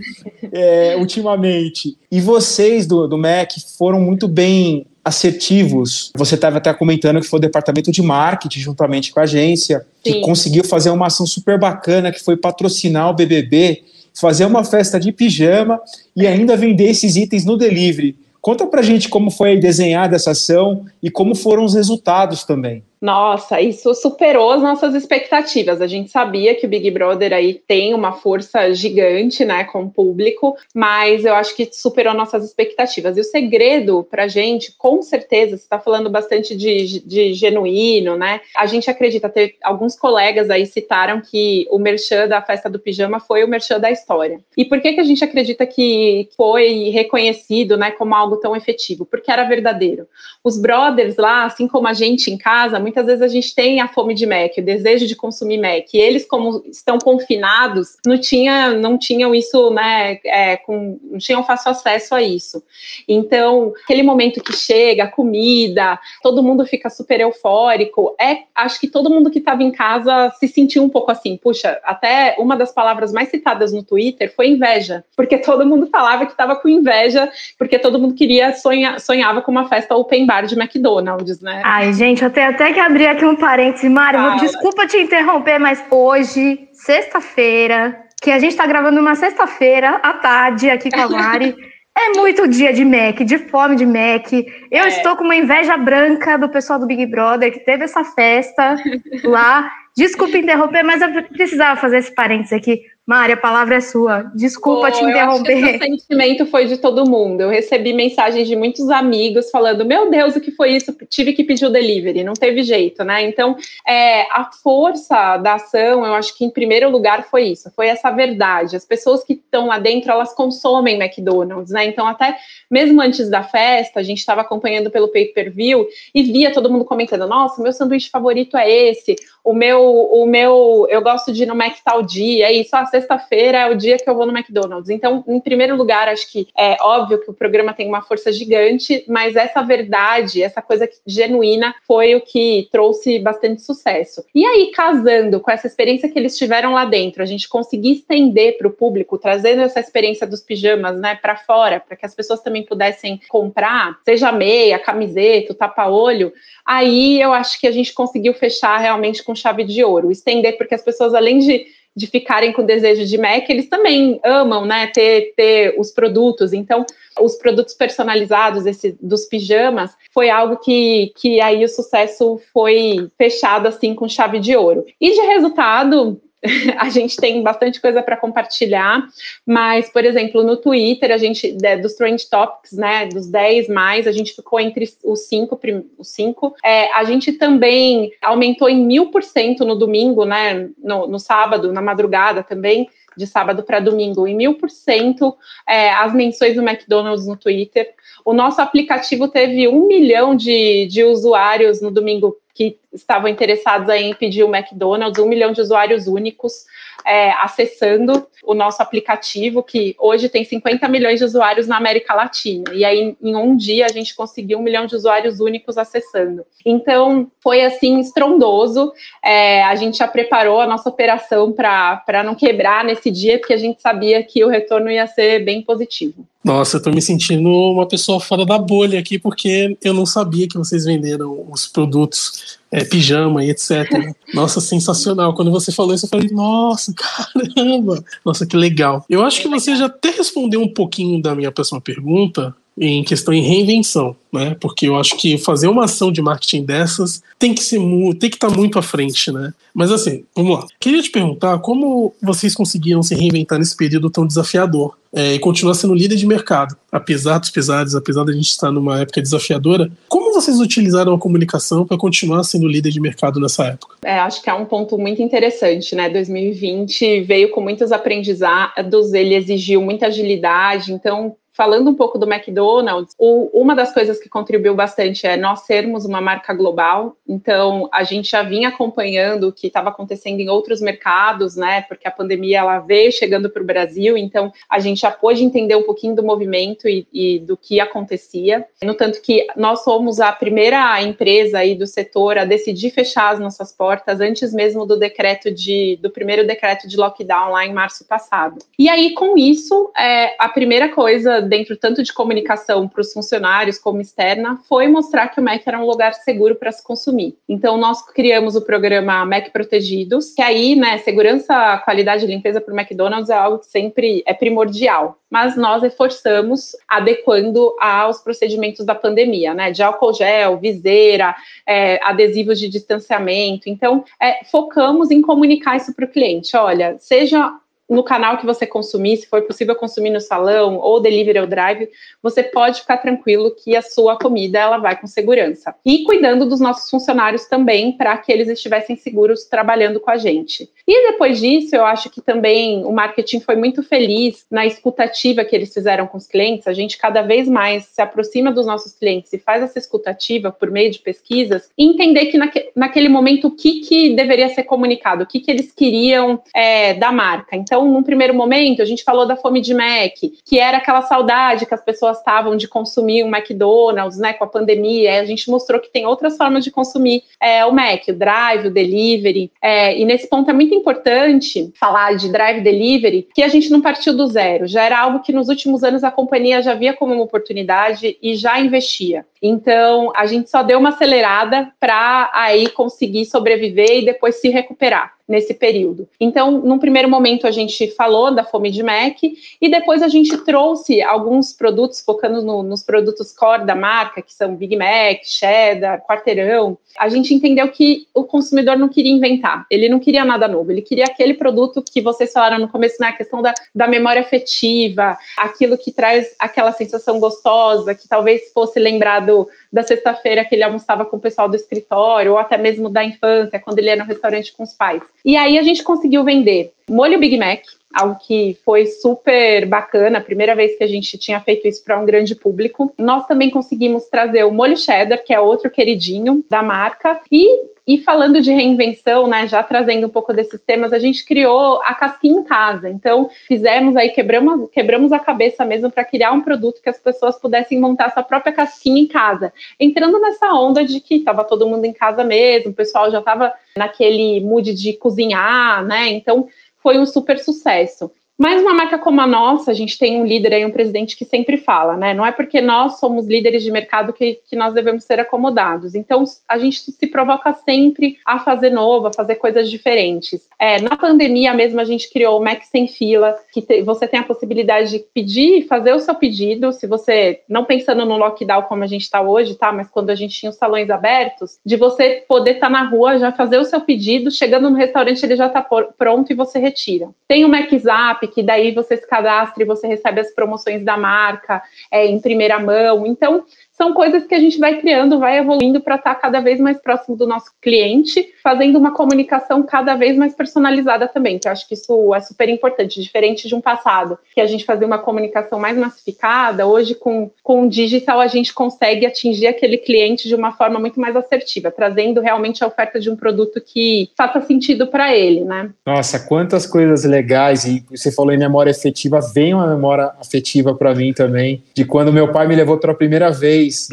[0.51, 1.97] é, ultimamente.
[2.09, 6.11] E vocês do, do MEC foram muito bem assertivos.
[6.15, 10.13] Você estava até comentando que foi o departamento de marketing, juntamente com a agência, Sim.
[10.13, 14.99] que conseguiu fazer uma ação super bacana, que foi patrocinar o BBB, fazer uma festa
[14.99, 15.81] de pijama
[16.15, 18.15] e ainda vender esses itens no delivery.
[18.39, 22.83] Conta pra gente como foi desenhada essa ação e como foram os resultados também.
[23.03, 25.81] Nossa, isso superou as nossas expectativas.
[25.81, 29.89] A gente sabia que o Big Brother aí tem uma força gigante, né, com o
[29.89, 33.17] público, mas eu acho que superou nossas expectativas.
[33.17, 38.39] E o segredo pra gente, com certeza, você está falando bastante de, de genuíno, né?
[38.55, 43.19] A gente acredita, ter alguns colegas aí citaram que o merchan da festa do pijama
[43.19, 44.39] foi o merchan da história.
[44.55, 49.05] E por que, que a gente acredita que foi reconhecido, né, como algo tão efetivo?
[49.05, 50.07] Porque era verdadeiro.
[50.41, 53.87] Os brothers lá, assim como a gente em casa, muitas vezes a gente tem a
[53.87, 55.91] fome de Mac, o desejo de consumir Mac.
[55.91, 60.19] E eles, como estão confinados, não, tinha, não tinham isso, né?
[60.23, 62.63] É, com, não tinham fácil acesso a isso.
[63.07, 68.15] Então, aquele momento que chega, comida, todo mundo fica super eufórico.
[68.21, 71.35] É, acho que todo mundo que estava em casa se sentiu um pouco assim.
[71.37, 76.25] Puxa, até uma das palavras mais citadas no Twitter foi inveja, porque todo mundo falava
[76.25, 80.45] que estava com inveja, porque todo mundo queria sonha, sonhava com uma festa open bar
[80.45, 81.61] de McDonald's, né?
[81.65, 83.89] Ai, gente, tenho até que abrir aqui um parêntese.
[83.89, 90.13] Mário, desculpa te interromper, mas hoje, sexta-feira, que a gente tá gravando uma sexta-feira à
[90.13, 91.55] tarde aqui com a Mari.
[91.95, 94.31] É muito dia de Mac, de fome de Mac.
[94.71, 94.87] Eu é.
[94.87, 98.75] estou com uma inveja branca do pessoal do Big Brother que teve essa festa
[99.23, 99.71] lá.
[99.95, 102.81] Desculpa interromper, mas eu precisava fazer esse parênteses aqui.
[103.05, 104.31] Mária, a palavra é sua.
[104.33, 105.75] Desculpa Pô, te interromper.
[105.75, 107.41] o sentimento foi de todo mundo.
[107.41, 110.95] Eu recebi mensagens de muitos amigos falando: Meu Deus, o que foi isso?
[111.09, 113.21] Tive que pedir o delivery, não teve jeito, né?
[113.23, 117.87] Então, é, a força da ação, eu acho que em primeiro lugar foi isso, foi
[117.87, 118.77] essa verdade.
[118.77, 121.85] As pessoas que estão lá dentro, elas consomem McDonald's, né?
[121.85, 122.37] Então, até
[122.71, 125.85] mesmo antes da festa, a gente estava acompanhando pelo pay per view
[126.15, 130.87] e via todo mundo comentando: Nossa, meu sanduíche favorito é esse o meu, o meu,
[130.89, 134.09] eu gosto de ir no Mac tal dia, e só sexta-feira é o dia que
[134.09, 134.89] eu vou no McDonald's.
[134.89, 139.03] Então, em primeiro lugar, acho que é óbvio que o programa tem uma força gigante,
[139.07, 144.23] mas essa verdade, essa coisa genuína, foi o que trouxe bastante sucesso.
[144.33, 148.57] E aí, casando com essa experiência que eles tiveram lá dentro, a gente conseguir estender
[148.57, 152.41] para o público, trazendo essa experiência dos pijamas, né, para fora, para que as pessoas
[152.41, 156.31] também pudessem comprar, seja meia, camiseta, tapa-olho,
[156.65, 160.75] aí eu acho que a gente conseguiu fechar realmente com chave de ouro, estender, porque
[160.75, 161.65] as pessoas, além de
[161.95, 166.51] de ficarem com desejo de Mac, eles também amam, né, ter, ter os produtos.
[166.51, 166.85] Então,
[167.21, 173.67] os produtos personalizados esse, dos pijamas foi algo que, que aí o sucesso foi fechado
[173.67, 174.85] assim com chave de ouro.
[174.99, 176.19] E de resultado,
[176.77, 179.07] a gente tem bastante coisa para compartilhar,
[179.45, 184.11] mas, por exemplo, no Twitter, a gente, dos Trend Topics, né, dos 10 mais, a
[184.11, 185.59] gente ficou entre os 5,
[185.97, 186.55] os cinco.
[186.63, 191.71] É, a gente também aumentou em mil por cento no domingo, né, no, no sábado,
[191.71, 195.35] na madrugada também, de sábado para domingo, em mil por cento
[195.67, 197.93] é, as menções do McDonald's no Twitter.
[198.25, 204.13] O nosso aplicativo teve um milhão de, de usuários no domingo que estavam interessados em
[204.13, 206.65] pedir o McDonald's, um milhão de usuários únicos
[207.05, 212.65] é, acessando o nosso aplicativo, que hoje tem 50 milhões de usuários na América Latina.
[212.73, 216.45] E aí, em um dia, a gente conseguiu um milhão de usuários únicos acessando.
[216.65, 218.91] Então, foi assim, estrondoso.
[219.23, 223.57] É, a gente já preparou a nossa operação para não quebrar nesse dia, porque a
[223.57, 226.27] gente sabia que o retorno ia ser bem positivo.
[226.43, 230.47] Nossa, eu tô me sentindo uma pessoa fora da bolha aqui, porque eu não sabia
[230.47, 233.87] que vocês venderam os produtos é, pijama e etc.
[234.33, 235.33] Nossa, sensacional.
[235.33, 238.03] Quando você falou isso, eu falei, nossa, caramba!
[238.25, 239.05] Nossa, que legal.
[239.09, 243.33] Eu acho que você já até respondeu um pouquinho da minha próxima pergunta, em questão
[243.33, 244.55] em reinvenção, né?
[244.59, 247.79] Porque eu acho que fazer uma ação de marketing dessas tem que ser
[248.19, 249.53] tem que estar tá muito à frente, né?
[249.73, 250.67] Mas assim, vamos lá.
[250.79, 255.75] Queria te perguntar como vocês conseguiram se reinventar nesse período tão desafiador é, e continuar
[255.75, 259.91] sendo líder de mercado, apesar dos pesares, apesar da gente estar numa época desafiadora.
[260.09, 263.95] Como vocês utilizaram a comunicação para continuar sendo líder de mercado nessa época?
[264.03, 266.09] É, acho que é um ponto muito interessante, né?
[266.09, 273.13] 2020 veio com muitos aprendizados, ele exigiu muita agilidade, então falando um pouco do McDonald's,
[273.17, 277.15] o, uma das coisas que contribuiu bastante é nós sermos uma marca global.
[277.27, 281.81] Então, a gente já vinha acompanhando o que estava acontecendo em outros mercados, né?
[281.81, 285.75] Porque a pandemia ela veio chegando para o Brasil, então a gente já pôde entender
[285.75, 288.65] um pouquinho do movimento e, e, do que acontecia.
[288.81, 293.39] No tanto que nós somos a primeira empresa aí do setor a decidir fechar as
[293.39, 298.05] nossas portas antes mesmo do decreto de do primeiro decreto de lockdown lá em março
[298.05, 298.57] passado.
[298.77, 303.77] E aí, com isso, é, a primeira coisa dentro tanto de comunicação para os funcionários
[303.77, 307.37] como externa, foi mostrar que o Mac era um lugar seguro para se consumir.
[307.47, 312.73] Então, nós criamos o programa Mac Protegidos, que aí, né, segurança, qualidade e limpeza para
[312.73, 315.17] o McDonald's é algo que sempre é primordial.
[315.29, 321.35] Mas nós reforçamos, adequando aos procedimentos da pandemia, né, de álcool gel, viseira,
[321.67, 323.67] é, adesivos de distanciamento.
[323.67, 326.55] Então, é, focamos em comunicar isso para o cliente.
[326.55, 327.51] Olha, seja
[327.89, 331.89] no canal que você consumir, se for possível consumir no salão ou delivery ou drive,
[332.21, 335.75] você pode ficar tranquilo que a sua comida ela vai com segurança.
[335.85, 340.69] E cuidando dos nossos funcionários também para que eles estivessem seguros trabalhando com a gente.
[340.87, 345.55] E depois disso, eu acho que também o marketing foi muito feliz na escutativa que
[345.55, 346.67] eles fizeram com os clientes.
[346.67, 350.71] A gente cada vez mais se aproxima dos nossos clientes e faz essa escutativa por
[350.71, 355.23] meio de pesquisas e entender que naque, naquele momento o que, que deveria ser comunicado,
[355.23, 357.55] o que, que eles queriam é, da marca.
[357.55, 360.13] Então, então, num primeiro momento, a gente falou da fome de Mac,
[360.45, 364.47] que era aquela saudade que as pessoas estavam de consumir um McDonald's, né, com a
[364.47, 365.19] pandemia.
[365.19, 368.71] a gente mostrou que tem outras formas de consumir é, o Mac, o drive, o
[368.71, 369.51] delivery.
[369.59, 373.81] É, e nesse ponto é muito importante falar de drive delivery, que a gente não
[373.81, 374.67] partiu do zero.
[374.67, 378.35] Já era algo que nos últimos anos a companhia já via como uma oportunidade e
[378.35, 379.25] já investia.
[379.41, 385.11] Então, a gente só deu uma acelerada para aí conseguir sobreviver e depois se recuperar
[385.27, 386.07] nesse período.
[386.19, 390.37] Então, num primeiro momento, a gente falou da fome de Mac e depois a gente
[390.39, 396.03] trouxe alguns produtos, focando no, nos produtos core da marca, que são Big Mac, Cheddar,
[396.05, 396.77] Quarteirão.
[396.99, 400.81] A gente entendeu que o consumidor não queria inventar, ele não queria nada novo, ele
[400.81, 405.17] queria aquele produto que vocês falaram no começo, na né, questão da, da memória afetiva,
[405.37, 411.03] aquilo que traz aquela sensação gostosa, que talvez fosse lembrado da sexta-feira que ele almoçava
[411.03, 414.53] com o pessoal do escritório, ou até mesmo da infância, quando ele ia no restaurante
[414.53, 415.01] com os pais.
[415.25, 420.23] E aí a gente conseguiu vender molho Big Mac, algo que foi super bacana, a
[420.23, 422.93] primeira vez que a gente tinha feito isso para um grande público.
[422.97, 427.97] Nós também conseguimos trazer o molho cheddar, que é outro queridinho da marca, e e
[427.97, 432.39] falando de reinvenção, né, já trazendo um pouco desses temas, a gente criou a casquinha
[432.39, 432.89] em casa.
[432.89, 437.37] Então, fizemos aí, quebramos, quebramos a cabeça mesmo para criar um produto que as pessoas
[437.37, 439.51] pudessem montar sua própria casquinha em casa.
[439.77, 443.53] Entrando nessa onda de que estava todo mundo em casa mesmo, o pessoal já estava
[443.75, 446.09] naquele mood de cozinhar, né?
[446.09, 446.47] Então,
[446.83, 448.11] foi um super sucesso.
[448.43, 451.23] Mas uma marca como a nossa, a gente tem um líder aí, um presidente que
[451.23, 452.13] sempre fala, né?
[452.13, 455.95] Não é porque nós somos líderes de mercado que, que nós devemos ser acomodados.
[455.95, 460.45] Então, a gente se provoca sempre a fazer novo, a fazer coisas diferentes.
[460.59, 464.19] É, na pandemia mesmo, a gente criou o Mac Sem Fila, que te, você tem
[464.19, 468.83] a possibilidade de pedir, fazer o seu pedido, se você, não pensando no lockdown como
[468.83, 469.71] a gente está hoje, tá?
[469.71, 473.17] Mas quando a gente tinha os salões abertos, de você poder estar tá na rua,
[473.17, 475.61] já fazer o seu pedido, chegando no restaurante ele já está
[475.97, 477.07] pronto e você retira.
[477.25, 480.97] Tem o Mac Zap, que daí você se cadastra e você recebe as promoções da
[480.97, 483.05] marca é, em primeira mão.
[483.05, 486.59] Então, são coisas que a gente vai criando, vai evoluindo para estar tá cada vez
[486.59, 491.51] mais próximo do nosso cliente, fazendo uma comunicação cada vez mais personalizada também, que eu
[491.51, 494.99] acho que isso é super importante, diferente de um passado, que a gente fazia uma
[494.99, 500.35] comunicação mais massificada, hoje com, com o digital a gente consegue atingir aquele cliente de
[500.35, 504.87] uma forma muito mais assertiva, trazendo realmente a oferta de um produto que faça sentido
[504.87, 505.69] para ele, né?
[505.85, 510.93] Nossa, quantas coisas legais, e você falou em memória efetiva, vem uma memória afetiva para
[510.93, 513.87] mim também, de quando meu pai me levou pela primeira vez vez,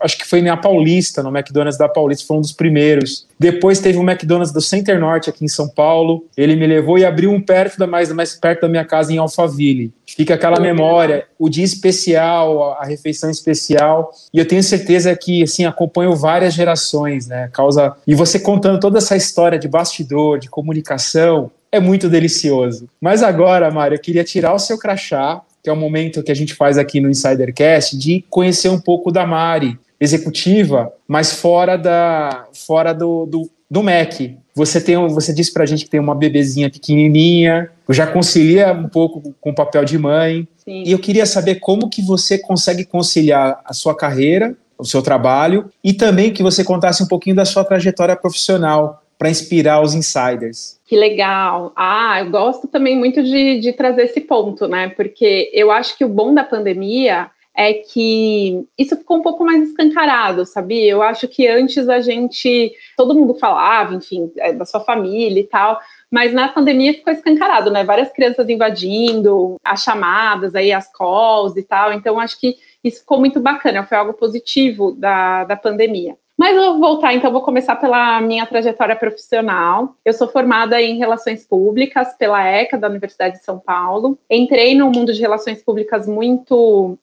[0.00, 3.26] acho que foi na Paulista, no McDonald's da Paulista, foi um dos primeiros.
[3.38, 6.26] Depois teve um McDonald's do Center Norte aqui em São Paulo.
[6.36, 9.18] Ele me levou e abriu um perto da mais, mais perto da minha casa em
[9.18, 9.94] Alphaville.
[10.04, 14.10] Fica aquela memória, o dia especial, a refeição especial.
[14.34, 17.48] E eu tenho certeza que assim acompanho várias gerações, né?
[17.52, 22.88] Causa e você contando toda essa história de bastidor, de comunicação, é muito delicioso.
[23.00, 26.36] Mas agora, Mário, eu queria tirar o seu crachá que é o momento que a
[26.36, 32.46] gente faz aqui no Insidercast, de conhecer um pouco da Mari, executiva, mas fora da
[32.52, 34.36] fora do, do, do MEC.
[34.54, 39.34] Você tem, você disse pra gente que tem uma bebezinha pequenininha, já concilia um pouco
[39.40, 40.48] com o papel de mãe.
[40.56, 40.82] Sim.
[40.84, 45.70] E eu queria saber como que você consegue conciliar a sua carreira, o seu trabalho
[45.82, 50.78] e também que você contasse um pouquinho da sua trajetória profissional para inspirar os insiders.
[50.86, 51.72] Que legal.
[51.74, 54.88] Ah, eu gosto também muito de, de trazer esse ponto, né?
[54.90, 59.68] Porque eu acho que o bom da pandemia é que isso ficou um pouco mais
[59.68, 60.90] escancarado, sabia?
[60.90, 65.44] Eu acho que antes a gente, todo mundo falava, enfim, é, da sua família e
[65.44, 67.82] tal, mas na pandemia ficou escancarado, né?
[67.82, 71.94] Várias crianças invadindo, as chamadas aí, as calls e tal.
[71.94, 76.16] Então, acho que isso ficou muito bacana, foi algo positivo da, da pandemia.
[76.36, 79.96] Mas eu vou voltar, então vou começar pela minha trajetória profissional.
[80.04, 84.18] Eu sou formada em Relações Públicas pela ECA da Universidade de São Paulo.
[84.28, 86.98] Entrei no mundo de relações públicas muito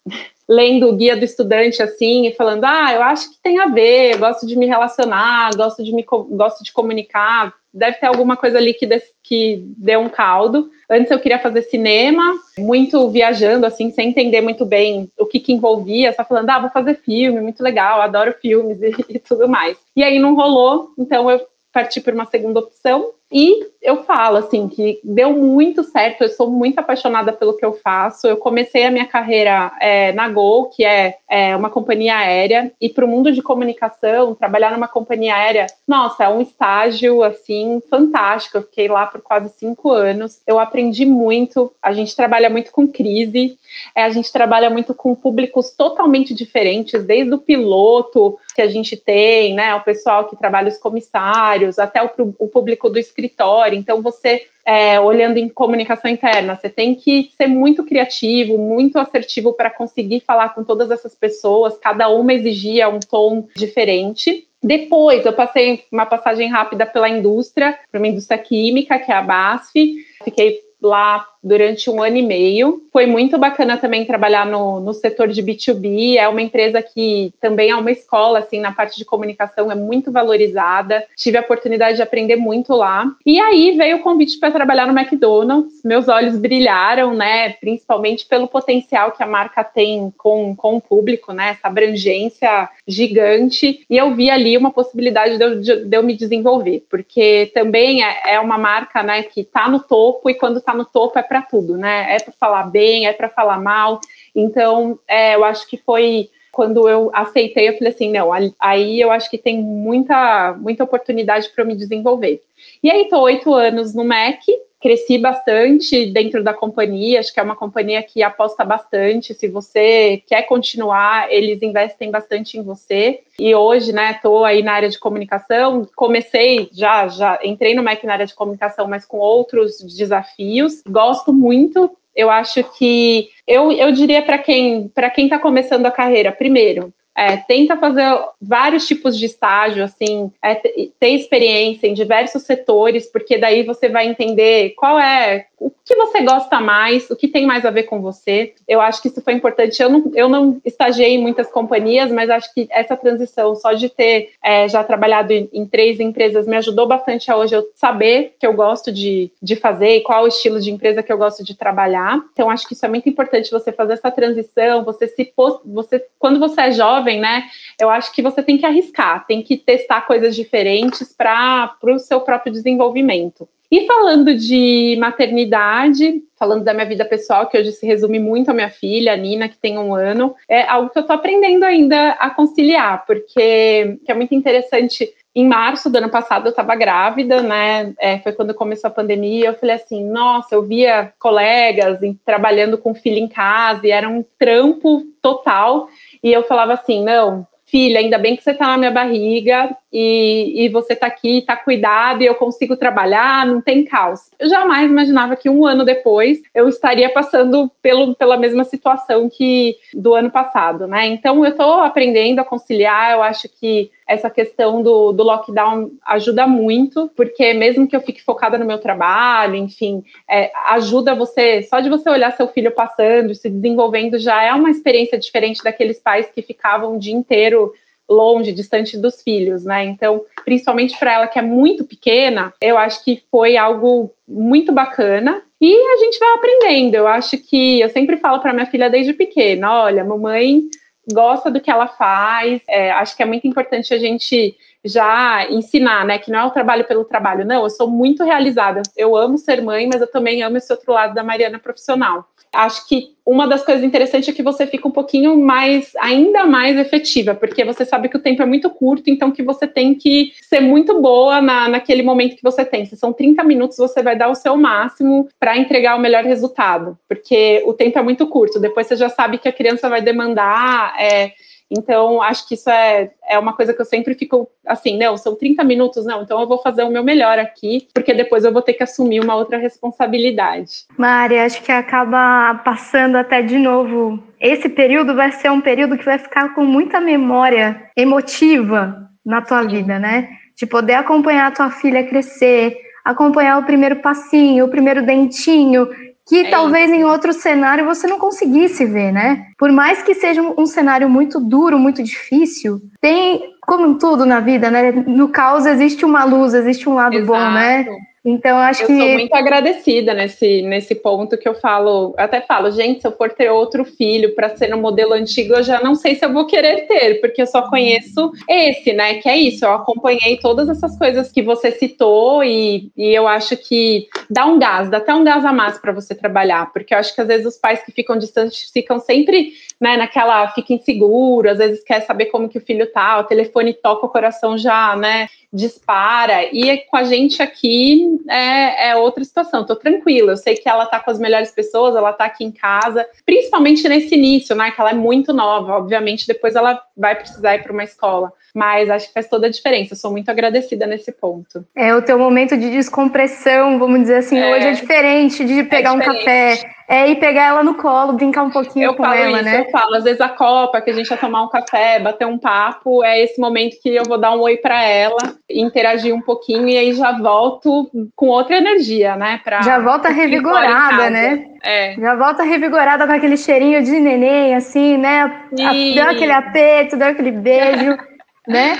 [0.53, 4.17] lendo o guia do estudante assim e falando: "Ah, eu acho que tem a ver,
[4.17, 8.73] gosto de me relacionar, gosto de me gosto de comunicar, deve ter alguma coisa ali
[8.73, 8.87] que,
[9.23, 10.69] que deu um caldo.
[10.89, 12.23] Antes eu queria fazer cinema,
[12.57, 16.69] muito viajando, assim, sem entender muito bem o que, que envolvia, só falando, ah, vou
[16.69, 19.77] fazer filme, muito legal, adoro filmes e, e tudo mais.
[19.95, 21.41] E aí não rolou, então eu
[21.73, 26.49] parti por uma segunda opção, e eu falo assim que deu muito certo, eu sou
[26.49, 28.27] muito apaixonada pelo que eu faço.
[28.27, 32.87] Eu comecei a minha carreira é, na Gol, que é, é uma companhia aérea, e
[32.87, 38.57] para o mundo de comunicação, trabalhar numa companhia aérea, nossa, é um estágio assim fantástico.
[38.57, 40.39] Eu fiquei lá por quase cinco anos.
[40.45, 41.73] Eu aprendi muito.
[41.81, 43.57] A gente trabalha muito com crise,
[43.95, 48.95] é, a gente trabalha muito com públicos totalmente diferentes, desde o piloto que a gente
[48.95, 53.77] tem, né, o pessoal que trabalha os comissários, até o, o público do escritório.
[53.77, 59.53] Então, você, é, olhando em comunicação interna, você tem que ser muito criativo, muito assertivo
[59.53, 61.77] para conseguir falar com todas essas pessoas.
[61.77, 64.47] Cada uma exigia um tom diferente.
[64.61, 69.21] Depois, eu passei uma passagem rápida pela indústria, para uma indústria química, que é a
[69.21, 69.95] BASF.
[70.23, 72.83] Fiquei lá durante um ano e meio.
[72.91, 76.17] Foi muito bacana também trabalhar no, no setor de B2B.
[76.17, 80.11] É uma empresa que também é uma escola, assim, na parte de comunicação, é muito
[80.11, 81.03] valorizada.
[81.15, 83.05] Tive a oportunidade de aprender muito lá.
[83.25, 85.81] E aí veio o convite para trabalhar no McDonald's.
[85.83, 87.49] Meus olhos brilharam, né?
[87.53, 91.49] Principalmente pelo potencial que a marca tem com, com o público, né?
[91.49, 93.85] Essa abrangência gigante.
[93.89, 98.03] E eu vi ali uma possibilidade de eu, de, de eu me desenvolver, porque também
[98.03, 101.23] é, é uma marca, né, que está no topo e quando está no topo é
[101.33, 102.15] para tudo, né?
[102.15, 103.99] É para falar bem, é para falar mal.
[104.35, 109.09] Então, é, eu acho que foi quando eu aceitei, eu falei assim, não, aí eu
[109.09, 112.43] acho que tem muita, muita oportunidade para eu me desenvolver.
[112.83, 114.45] E aí, estou oito anos no MEC,
[114.83, 119.33] cresci bastante dentro da companhia, acho que é uma companhia que aposta bastante.
[119.33, 123.21] Se você quer continuar, eles investem bastante em você.
[123.39, 125.87] E hoje, né, estou aí na área de comunicação.
[125.95, 130.83] Comecei já, já entrei no MEC na área de comunicação, mas com outros desafios.
[130.85, 135.91] Gosto muito eu acho que eu, eu diria para quem para quem está começando a
[135.91, 138.03] carreira, primeiro, é, tenta fazer
[138.41, 144.07] vários tipos de estágio, assim, é, ter experiência em diversos setores, porque daí você vai
[144.07, 148.01] entender qual é o que você gosta mais, o que tem mais a ver com
[148.01, 148.53] você.
[148.67, 149.81] Eu acho que isso foi importante.
[149.81, 153.87] Eu não, eu não estagiei em muitas companhias, mas acho que essa transição, só de
[153.87, 158.35] ter é, já trabalhado em, em, três empresas, me ajudou bastante a hoje eu saber
[158.37, 161.43] que eu gosto de, de fazer e qual o estilo de empresa que eu gosto
[161.43, 162.19] de trabalhar.
[162.33, 165.33] Então, acho que isso é muito importante você fazer essa transição, você se
[165.65, 167.45] você quando você é jovem, né?
[167.79, 172.19] Eu acho que você tem que arriscar, tem que testar coisas diferentes para o seu
[172.21, 173.47] próprio desenvolvimento.
[173.73, 178.53] E falando de maternidade, falando da minha vida pessoal, que hoje se resume muito à
[178.53, 182.11] minha filha, a Nina, que tem um ano, é algo que eu estou aprendendo ainda
[182.11, 185.11] a conciliar, porque é muito interessante.
[185.35, 187.95] Em março do ano passado eu estava grávida, né?
[187.99, 189.47] É, foi quando começou a pandemia.
[189.47, 194.07] Eu falei assim: nossa, eu via colegas em, trabalhando com filho em casa e era
[194.07, 195.87] um trampo total.
[196.23, 200.65] E eu falava assim: não, filha, ainda bem que você está na minha barriga e,
[200.65, 204.21] e você está aqui, está cuidado e eu consigo trabalhar, não tem caos.
[204.39, 209.77] Eu jamais imaginava que um ano depois eu estaria passando pelo, pela mesma situação que
[209.93, 211.05] do ano passado, né?
[211.05, 216.45] Então eu estou aprendendo a conciliar, eu acho que essa questão do, do lockdown ajuda
[216.47, 221.79] muito, porque mesmo que eu fique focada no meu trabalho, enfim, é, ajuda você, só
[221.79, 226.29] de você olhar seu filho passando, se desenvolvendo, já é uma experiência diferente daqueles pais
[226.33, 227.73] que ficavam o dia inteiro
[228.09, 229.85] longe, distante dos filhos, né?
[229.85, 235.41] Então, principalmente para ela que é muito pequena, eu acho que foi algo muito bacana.
[235.59, 236.95] E a gente vai aprendendo.
[236.95, 240.63] Eu acho que eu sempre falo para minha filha desde pequena, olha, mamãe
[241.11, 242.61] gosta do que ela faz.
[242.67, 246.17] É, acho que é muito importante a gente já ensinar, né?
[246.17, 247.45] Que não é o trabalho pelo trabalho.
[247.45, 248.81] Não, eu sou muito realizada.
[248.97, 252.27] Eu amo ser mãe, mas eu também amo esse outro lado da Mariana profissional.
[252.53, 256.77] Acho que uma das coisas interessantes é que você fica um pouquinho mais, ainda mais
[256.77, 260.31] efetiva, porque você sabe que o tempo é muito curto, então que você tem que
[260.43, 262.85] ser muito boa na, naquele momento que você tem.
[262.85, 266.95] Se são 30 minutos, você vai dar o seu máximo para entregar o melhor resultado,
[267.09, 268.59] porque o tempo é muito curto.
[268.59, 270.93] Depois você já sabe que a criança vai demandar.
[270.99, 271.31] É,
[271.75, 275.35] então, acho que isso é, é uma coisa que eu sempre fico assim, não, são
[275.35, 278.61] 30 minutos, não, então eu vou fazer o meu melhor aqui, porque depois eu vou
[278.61, 280.85] ter que assumir uma outra responsabilidade.
[280.97, 284.21] Mari, acho que acaba passando até de novo.
[284.39, 289.63] Esse período vai ser um período que vai ficar com muita memória emotiva na tua
[289.63, 290.29] vida, né?
[290.55, 295.89] De poder acompanhar a tua filha crescer, acompanhar o primeiro passinho, o primeiro dentinho,
[296.25, 296.99] que é talvez isso.
[296.99, 299.47] em outro cenário você não conseguisse ver, né?
[299.57, 304.71] Por mais que seja um, cenário muito duro, muito difícil, tem, como tudo na vida,
[304.71, 304.91] né?
[304.91, 307.27] No caos existe uma luz, existe um lado Exato.
[307.27, 307.85] bom, né?
[308.25, 308.93] Então, acho eu que.
[308.93, 312.13] Eu sou muito agradecida nesse, nesse ponto que eu falo.
[312.17, 315.63] Até falo, gente, se eu for ter outro filho para ser no modelo antigo, eu
[315.63, 319.15] já não sei se eu vou querer ter, porque eu só conheço esse, né?
[319.15, 319.65] Que é isso.
[319.65, 324.57] Eu acompanhei todas essas coisas que você citou e, e eu acho que dá um
[324.57, 327.27] gás, dá até um gás a mais para você trabalhar, porque eu acho que às
[327.27, 329.51] vezes os pais que ficam distantes ficam sempre,
[329.83, 333.73] né, naquela, fica inseguro, às vezes quer saber como que o filho tá, o telefone
[333.73, 335.27] toca, o coração já, né?
[335.53, 336.45] dispara.
[336.51, 339.61] E com a gente aqui é, é outra situação.
[339.61, 340.31] Estou tranquila.
[340.31, 343.87] Eu sei que ela está com as melhores pessoas, ela está aqui em casa, principalmente
[343.87, 344.71] nesse início, né?
[344.71, 345.77] Que ela é muito nova.
[345.77, 348.33] Obviamente, depois ela vai precisar ir para uma escola.
[348.53, 349.93] Mas acho que faz toda a diferença.
[349.93, 351.65] Eu sou muito agradecida nesse ponto.
[351.75, 354.37] É o teu momento de descompressão, vamos dizer assim.
[354.37, 356.19] É, hoje é diferente de pegar é diferente.
[356.19, 359.45] um café é ir pegar ela no colo, brincar um pouquinho eu com ela, isso,
[359.45, 359.61] né?
[359.61, 362.37] Eu falo, às vezes a Copa, que a gente vai tomar um café, bater um
[362.37, 365.17] papo, é esse momento que eu vou dar um oi para ela,
[365.49, 369.39] interagir um pouquinho e aí já volto com outra energia, né?
[369.43, 371.45] Pra, já volta revigorada, né?
[371.63, 371.95] É.
[371.95, 375.47] Já volta revigorada com aquele cheirinho de neném, assim, né?
[375.51, 377.97] Deu aquele aperto, deu aquele beijo,
[378.47, 378.75] né?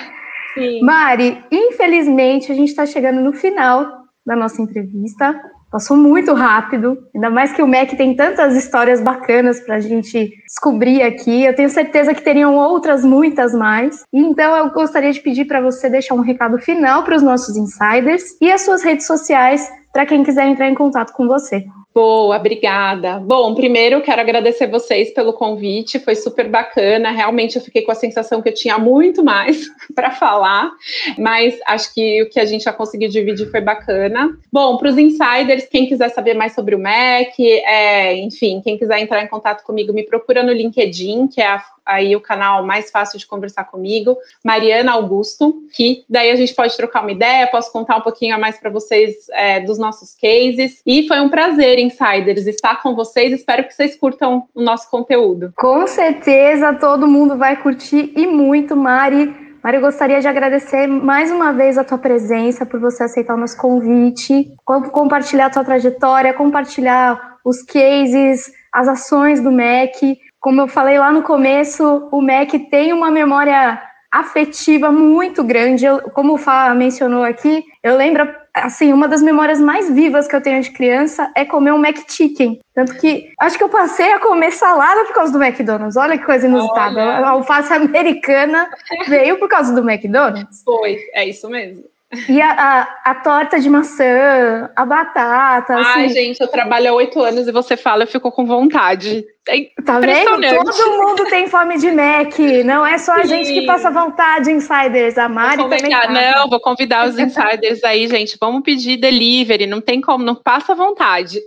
[0.54, 0.82] Sim.
[0.82, 5.40] Mari, infelizmente a gente está chegando no final da nossa entrevista.
[5.72, 10.32] Passou muito rápido, ainda mais que o MEC tem tantas histórias bacanas para a gente
[10.46, 11.46] descobrir aqui.
[11.46, 14.06] Eu tenho certeza que teriam outras, muitas mais.
[14.14, 18.40] Então, eu gostaria de pedir para você deixar um recado final para os nossos insiders
[18.40, 21.66] e as suas redes sociais para quem quiser entrar em contato com você.
[21.94, 23.20] Boa, obrigada.
[23.20, 27.12] Bom, primeiro quero agradecer vocês pelo convite, foi super bacana.
[27.12, 30.72] Realmente eu fiquei com a sensação que eu tinha muito mais para falar,
[31.20, 34.36] mas acho que o que a gente já conseguiu dividir foi bacana.
[34.52, 39.00] Bom, para os insiders, quem quiser saber mais sobre o Mac, é, enfim, quem quiser
[39.00, 42.90] entrar em contato comigo, me procura no LinkedIn, que é a aí o canal mais
[42.90, 47.72] fácil de conversar comigo, Mariana Augusto, que daí a gente pode trocar uma ideia, posso
[47.72, 50.82] contar um pouquinho a mais para vocês é, dos nossos cases.
[50.86, 53.34] E foi um prazer, Insiders, estar com vocês.
[53.34, 55.54] Espero que vocês curtam o nosso conteúdo.
[55.58, 59.44] Com certeza, todo mundo vai curtir e muito, Mari.
[59.64, 63.38] Mari, eu gostaria de agradecer mais uma vez a tua presença, por você aceitar o
[63.38, 70.20] nosso convite, compartilhar a tua trajetória, compartilhar os cases, as ações do MEC.
[70.44, 73.82] Como eu falei lá no começo, o MEC tem uma memória
[74.12, 75.86] afetiva muito grande.
[75.86, 80.36] Eu, como o Fá mencionou aqui, eu lembro, assim, uma das memórias mais vivas que
[80.36, 82.60] eu tenho de criança é comer um Mac Chicken.
[82.76, 85.96] Tanto que acho que eu passei a comer salada por causa do McDonald's.
[85.96, 87.00] Olha que coisa inusitada.
[87.00, 87.26] Olha.
[87.26, 88.70] A alface americana
[89.08, 90.62] veio por causa do McDonald's.
[90.66, 91.86] Foi, é isso mesmo.
[92.28, 95.76] E a, a, a, torta de maçã, a batata.
[95.76, 96.14] Ai, assim.
[96.14, 99.26] gente, eu trabalho há oito anos e você fala, eu fico com vontade.
[99.48, 100.40] É tá vendo?
[100.40, 102.38] Todo mundo tem fome de Mac.
[102.64, 103.30] Não é só a Sim.
[103.30, 105.18] gente que passa vontade, insiders.
[105.18, 105.90] A Mari também.
[105.90, 106.08] Tá.
[106.08, 108.38] Não, vou convidar os insiders aí, gente.
[108.40, 109.68] Vamos pedir delivery.
[109.68, 111.42] Não tem como, não passa vontade.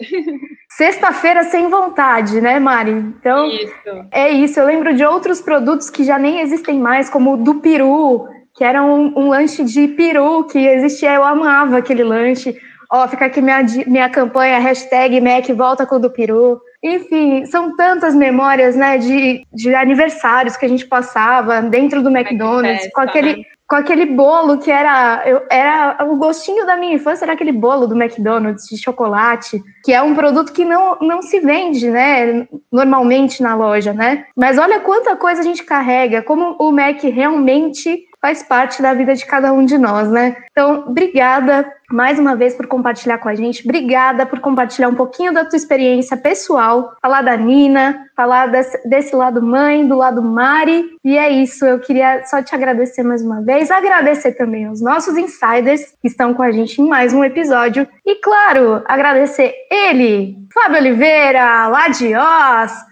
[0.69, 2.91] Sexta-feira sem vontade, né, Mari?
[2.91, 3.73] Então, isso.
[4.13, 4.61] é isso.
[4.61, 8.65] Eu lembro de outros produtos que já nem existem mais, como o do peru que
[8.65, 12.57] era um, um, lanche de peru que existia, eu amava aquele lanche.
[12.91, 16.61] Ó, fica aqui minha, minha campanha, hashtag Mac volta com o do peru.
[16.83, 22.83] Enfim, são tantas memórias, né, de, de aniversários que a gente passava dentro do McDonald's,
[22.83, 23.43] festa, com aquele, né?
[23.69, 27.87] com aquele bolo que era, eu, era o gostinho da minha infância era aquele bolo
[27.87, 33.43] do McDonald's de chocolate, que é um produto que não, não se vende, né, normalmente
[33.43, 34.25] na loja, né?
[34.37, 39.15] Mas olha quanta coisa a gente carrega, como o Mac realmente faz parte da vida
[39.15, 40.37] de cada um de nós, né?
[40.51, 43.63] Então, obrigada mais uma vez por compartilhar com a gente.
[43.63, 49.15] Obrigada por compartilhar um pouquinho da tua experiência pessoal, falar da Nina, falar desse, desse,
[49.15, 50.85] lado mãe, do lado Mari.
[51.05, 55.17] E é isso, eu queria só te agradecer mais uma vez, agradecer também aos nossos
[55.17, 57.87] insiders que estão com a gente em mais um episódio.
[58.05, 62.11] E claro, agradecer ele, Fábio Oliveira, lá de.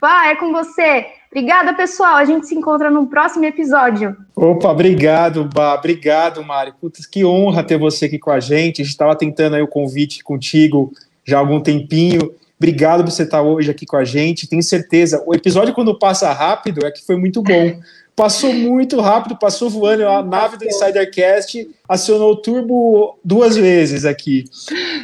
[0.00, 1.06] Vai, é com você.
[1.34, 2.14] Obrigada, pessoal.
[2.14, 4.16] A gente se encontra no próximo episódio.
[4.36, 5.74] Opa, obrigado, Bá.
[5.74, 6.72] Obrigado, Mari.
[6.80, 8.80] Putz, que honra ter você aqui com a gente.
[8.80, 10.92] A gente estava tentando aí o convite contigo
[11.24, 12.32] já há algum tempinho.
[12.56, 14.46] Obrigado por você estar hoje aqui com a gente.
[14.46, 15.24] Tenho certeza.
[15.26, 17.80] O episódio, quando passa rápido, é que foi muito bom.
[18.16, 20.06] Passou muito rápido, passou voando.
[20.06, 24.44] A nave do Insidercast acionou o turbo duas vezes aqui.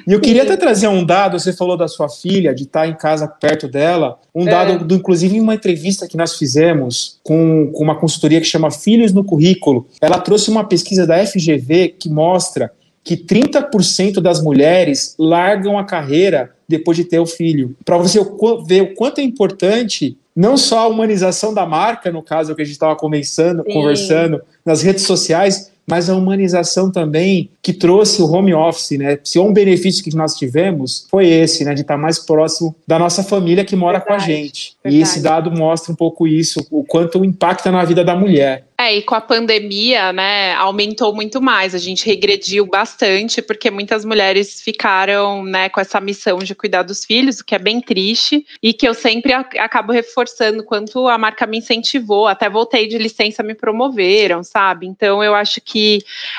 [0.06, 1.38] E eu queria até trazer um dado.
[1.38, 4.18] Você falou da sua filha, de estar em casa perto dela.
[4.32, 4.78] Um dado, é.
[4.78, 9.12] do, inclusive, em uma entrevista que nós fizemos com, com uma consultoria que chama Filhos
[9.12, 9.88] no Currículo.
[10.00, 16.52] Ela trouxe uma pesquisa da FGV que mostra que 30% das mulheres largam a carreira
[16.68, 17.74] depois de ter o filho.
[17.84, 18.20] Para você
[18.66, 22.64] ver o quanto é importante não só a humanização da marca, no caso que a
[22.64, 28.54] gente estava conversando, conversando nas redes sociais, mas a humanização também que trouxe o home
[28.54, 29.18] office, né?
[29.22, 31.74] Se um benefício que nós tivemos foi esse, né?
[31.74, 34.76] De estar mais próximo da nossa família que mora verdade, com a gente.
[34.82, 35.00] Verdade.
[35.00, 38.64] E esse dado mostra um pouco isso, o quanto impacta na vida da mulher.
[38.78, 41.74] É, e com a pandemia, né, aumentou muito mais.
[41.74, 47.04] A gente regrediu bastante, porque muitas mulheres ficaram, né, com essa missão de cuidar dos
[47.04, 51.46] filhos, o que é bem triste, e que eu sempre acabo reforçando quanto a marca
[51.46, 52.26] me incentivou.
[52.26, 54.86] Até voltei de licença, me promoveram, sabe?
[54.86, 55.79] Então eu acho que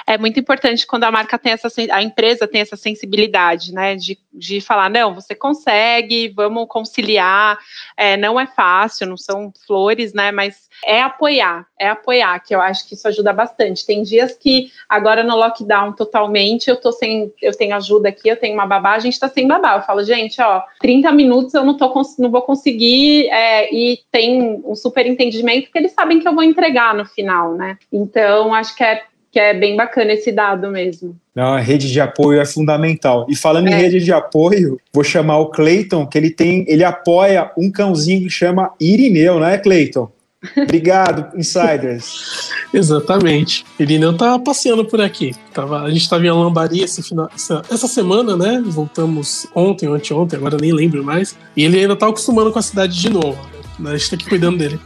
[0.08, 4.18] é muito importante quando a marca tem essa, a empresa tem essa sensibilidade, né, de,
[4.34, 7.58] de falar, não, você consegue, vamos conciliar,
[7.96, 12.62] é, não é fácil, não são flores, né, mas é apoiar, é apoiar, que eu
[12.62, 13.86] acho que isso ajuda bastante.
[13.86, 18.38] Tem dias que agora no lockdown totalmente, eu tô sem, eu tenho ajuda aqui, eu
[18.38, 19.76] tenho uma babá, a gente tá sem babá.
[19.76, 24.62] Eu falo, gente, ó, 30 minutos eu não tô não vou conseguir, é, e tem
[24.66, 27.78] um super entendimento que eles sabem que eu vou entregar no final, né?
[27.92, 31.16] Então, acho que é que é bem bacana esse dado mesmo.
[31.34, 33.26] Não, a rede de apoio é fundamental.
[33.30, 33.72] E falando é.
[33.72, 38.24] em rede de apoio, vou chamar o Cleiton, que ele tem, ele apoia um cãozinho
[38.24, 40.12] que chama Irineu, não é, Cleiton?
[40.58, 42.52] Obrigado, insiders.
[42.74, 43.64] Exatamente.
[43.80, 45.34] Ele não tá passeando por aqui.
[45.54, 48.62] Tava, a gente estava em Lambari esse final, essa, essa, semana, né?
[48.66, 51.38] Voltamos ontem ou anteontem, agora nem lembro mais.
[51.56, 53.51] E ele ainda tá acostumando com a cidade de novo.
[53.82, 53.92] Né?
[53.92, 54.80] A gente tá aqui cuidando dele.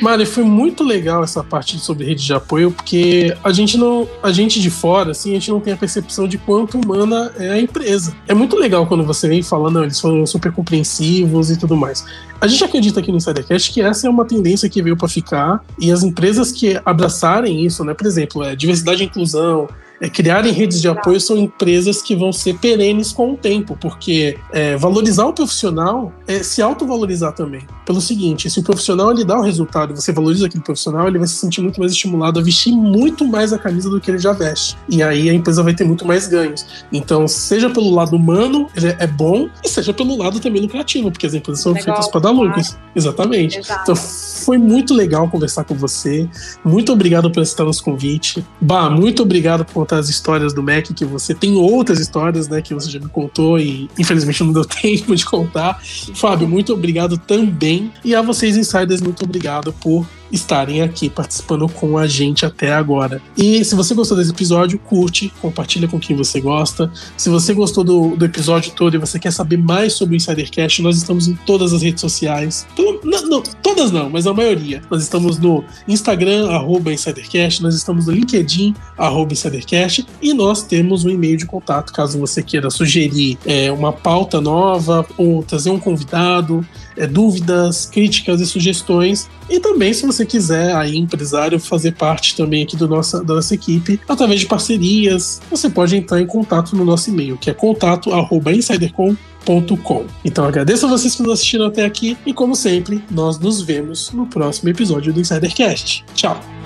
[0.00, 4.08] Mari, foi muito legal essa parte sobre rede de apoio, porque a gente não.
[4.22, 7.50] A gente de fora, assim, a gente não tem a percepção de quanto humana é
[7.50, 8.14] a empresa.
[8.28, 12.04] É muito legal quando você vem falando, eles foram super compreensivos e tudo mais.
[12.40, 15.64] A gente acredita aqui no Insidercast que essa é uma tendência que veio para ficar
[15.78, 17.94] e as empresas que abraçarem isso, né?
[17.94, 19.68] Por exemplo, é, diversidade e inclusão,
[20.02, 24.36] é, criarem redes de apoio são empresas que vão ser perenes com o tempo, porque
[24.52, 27.62] é, valorizar o profissional é se autovalorizar também.
[27.86, 31.28] Pelo seguinte, se o profissional ele dá o resultado, você valoriza aquele profissional, ele vai
[31.28, 34.32] se sentir muito mais estimulado a vestir muito mais a camisa do que ele já
[34.32, 34.76] veste.
[34.88, 36.66] E aí a empresa vai ter muito mais ganhos.
[36.92, 41.26] Então, seja pelo lado humano, ele é bom, e seja pelo lado também lucrativo, porque
[41.26, 42.76] as empresas são feitas para dar lucros.
[42.96, 43.58] Exatamente.
[43.58, 43.82] Exato.
[43.82, 46.28] Então, foi muito legal conversar com você.
[46.64, 48.44] Muito obrigado por aceitar nosso convite.
[48.60, 52.62] Bah, muito obrigado por contar as histórias do Mac, que você tem outras histórias, né,
[52.62, 55.80] que você já me contou e infelizmente não deu tempo de contar.
[56.14, 57.92] Fábio, muito obrigado também.
[58.04, 63.20] E a vocês, insiders, muito obrigado por estarem aqui participando com a gente até agora.
[63.36, 66.90] E se você gostou desse episódio, curte, compartilha com quem você gosta.
[67.16, 70.82] Se você gostou do, do episódio todo e você quer saber mais sobre o Insidercast,
[70.82, 72.66] nós estamos em todas as redes sociais.
[73.04, 74.82] Não, não, todas não, mas a maioria.
[74.90, 81.04] Nós estamos no Instagram, arroba Insidercast, nós estamos no LinkedIn, arroba Insidercast, e nós temos
[81.04, 85.78] um e-mail de contato, caso você queira sugerir é, uma pauta nova ou trazer um
[85.78, 86.64] convidado,
[86.96, 89.28] é, dúvidas, críticas e sugestões.
[89.48, 93.54] E também, se você quiser, aí, empresário, fazer parte também aqui do nossa, da nossa
[93.54, 100.06] equipe, através de parcerias, você pode entrar em contato no nosso e-mail, que é contato.insidercom.com.
[100.24, 104.10] Então agradeço a vocês por nos assistindo até aqui e como sempre, nós nos vemos
[104.12, 106.04] no próximo episódio do Insidercast.
[106.14, 106.61] Tchau!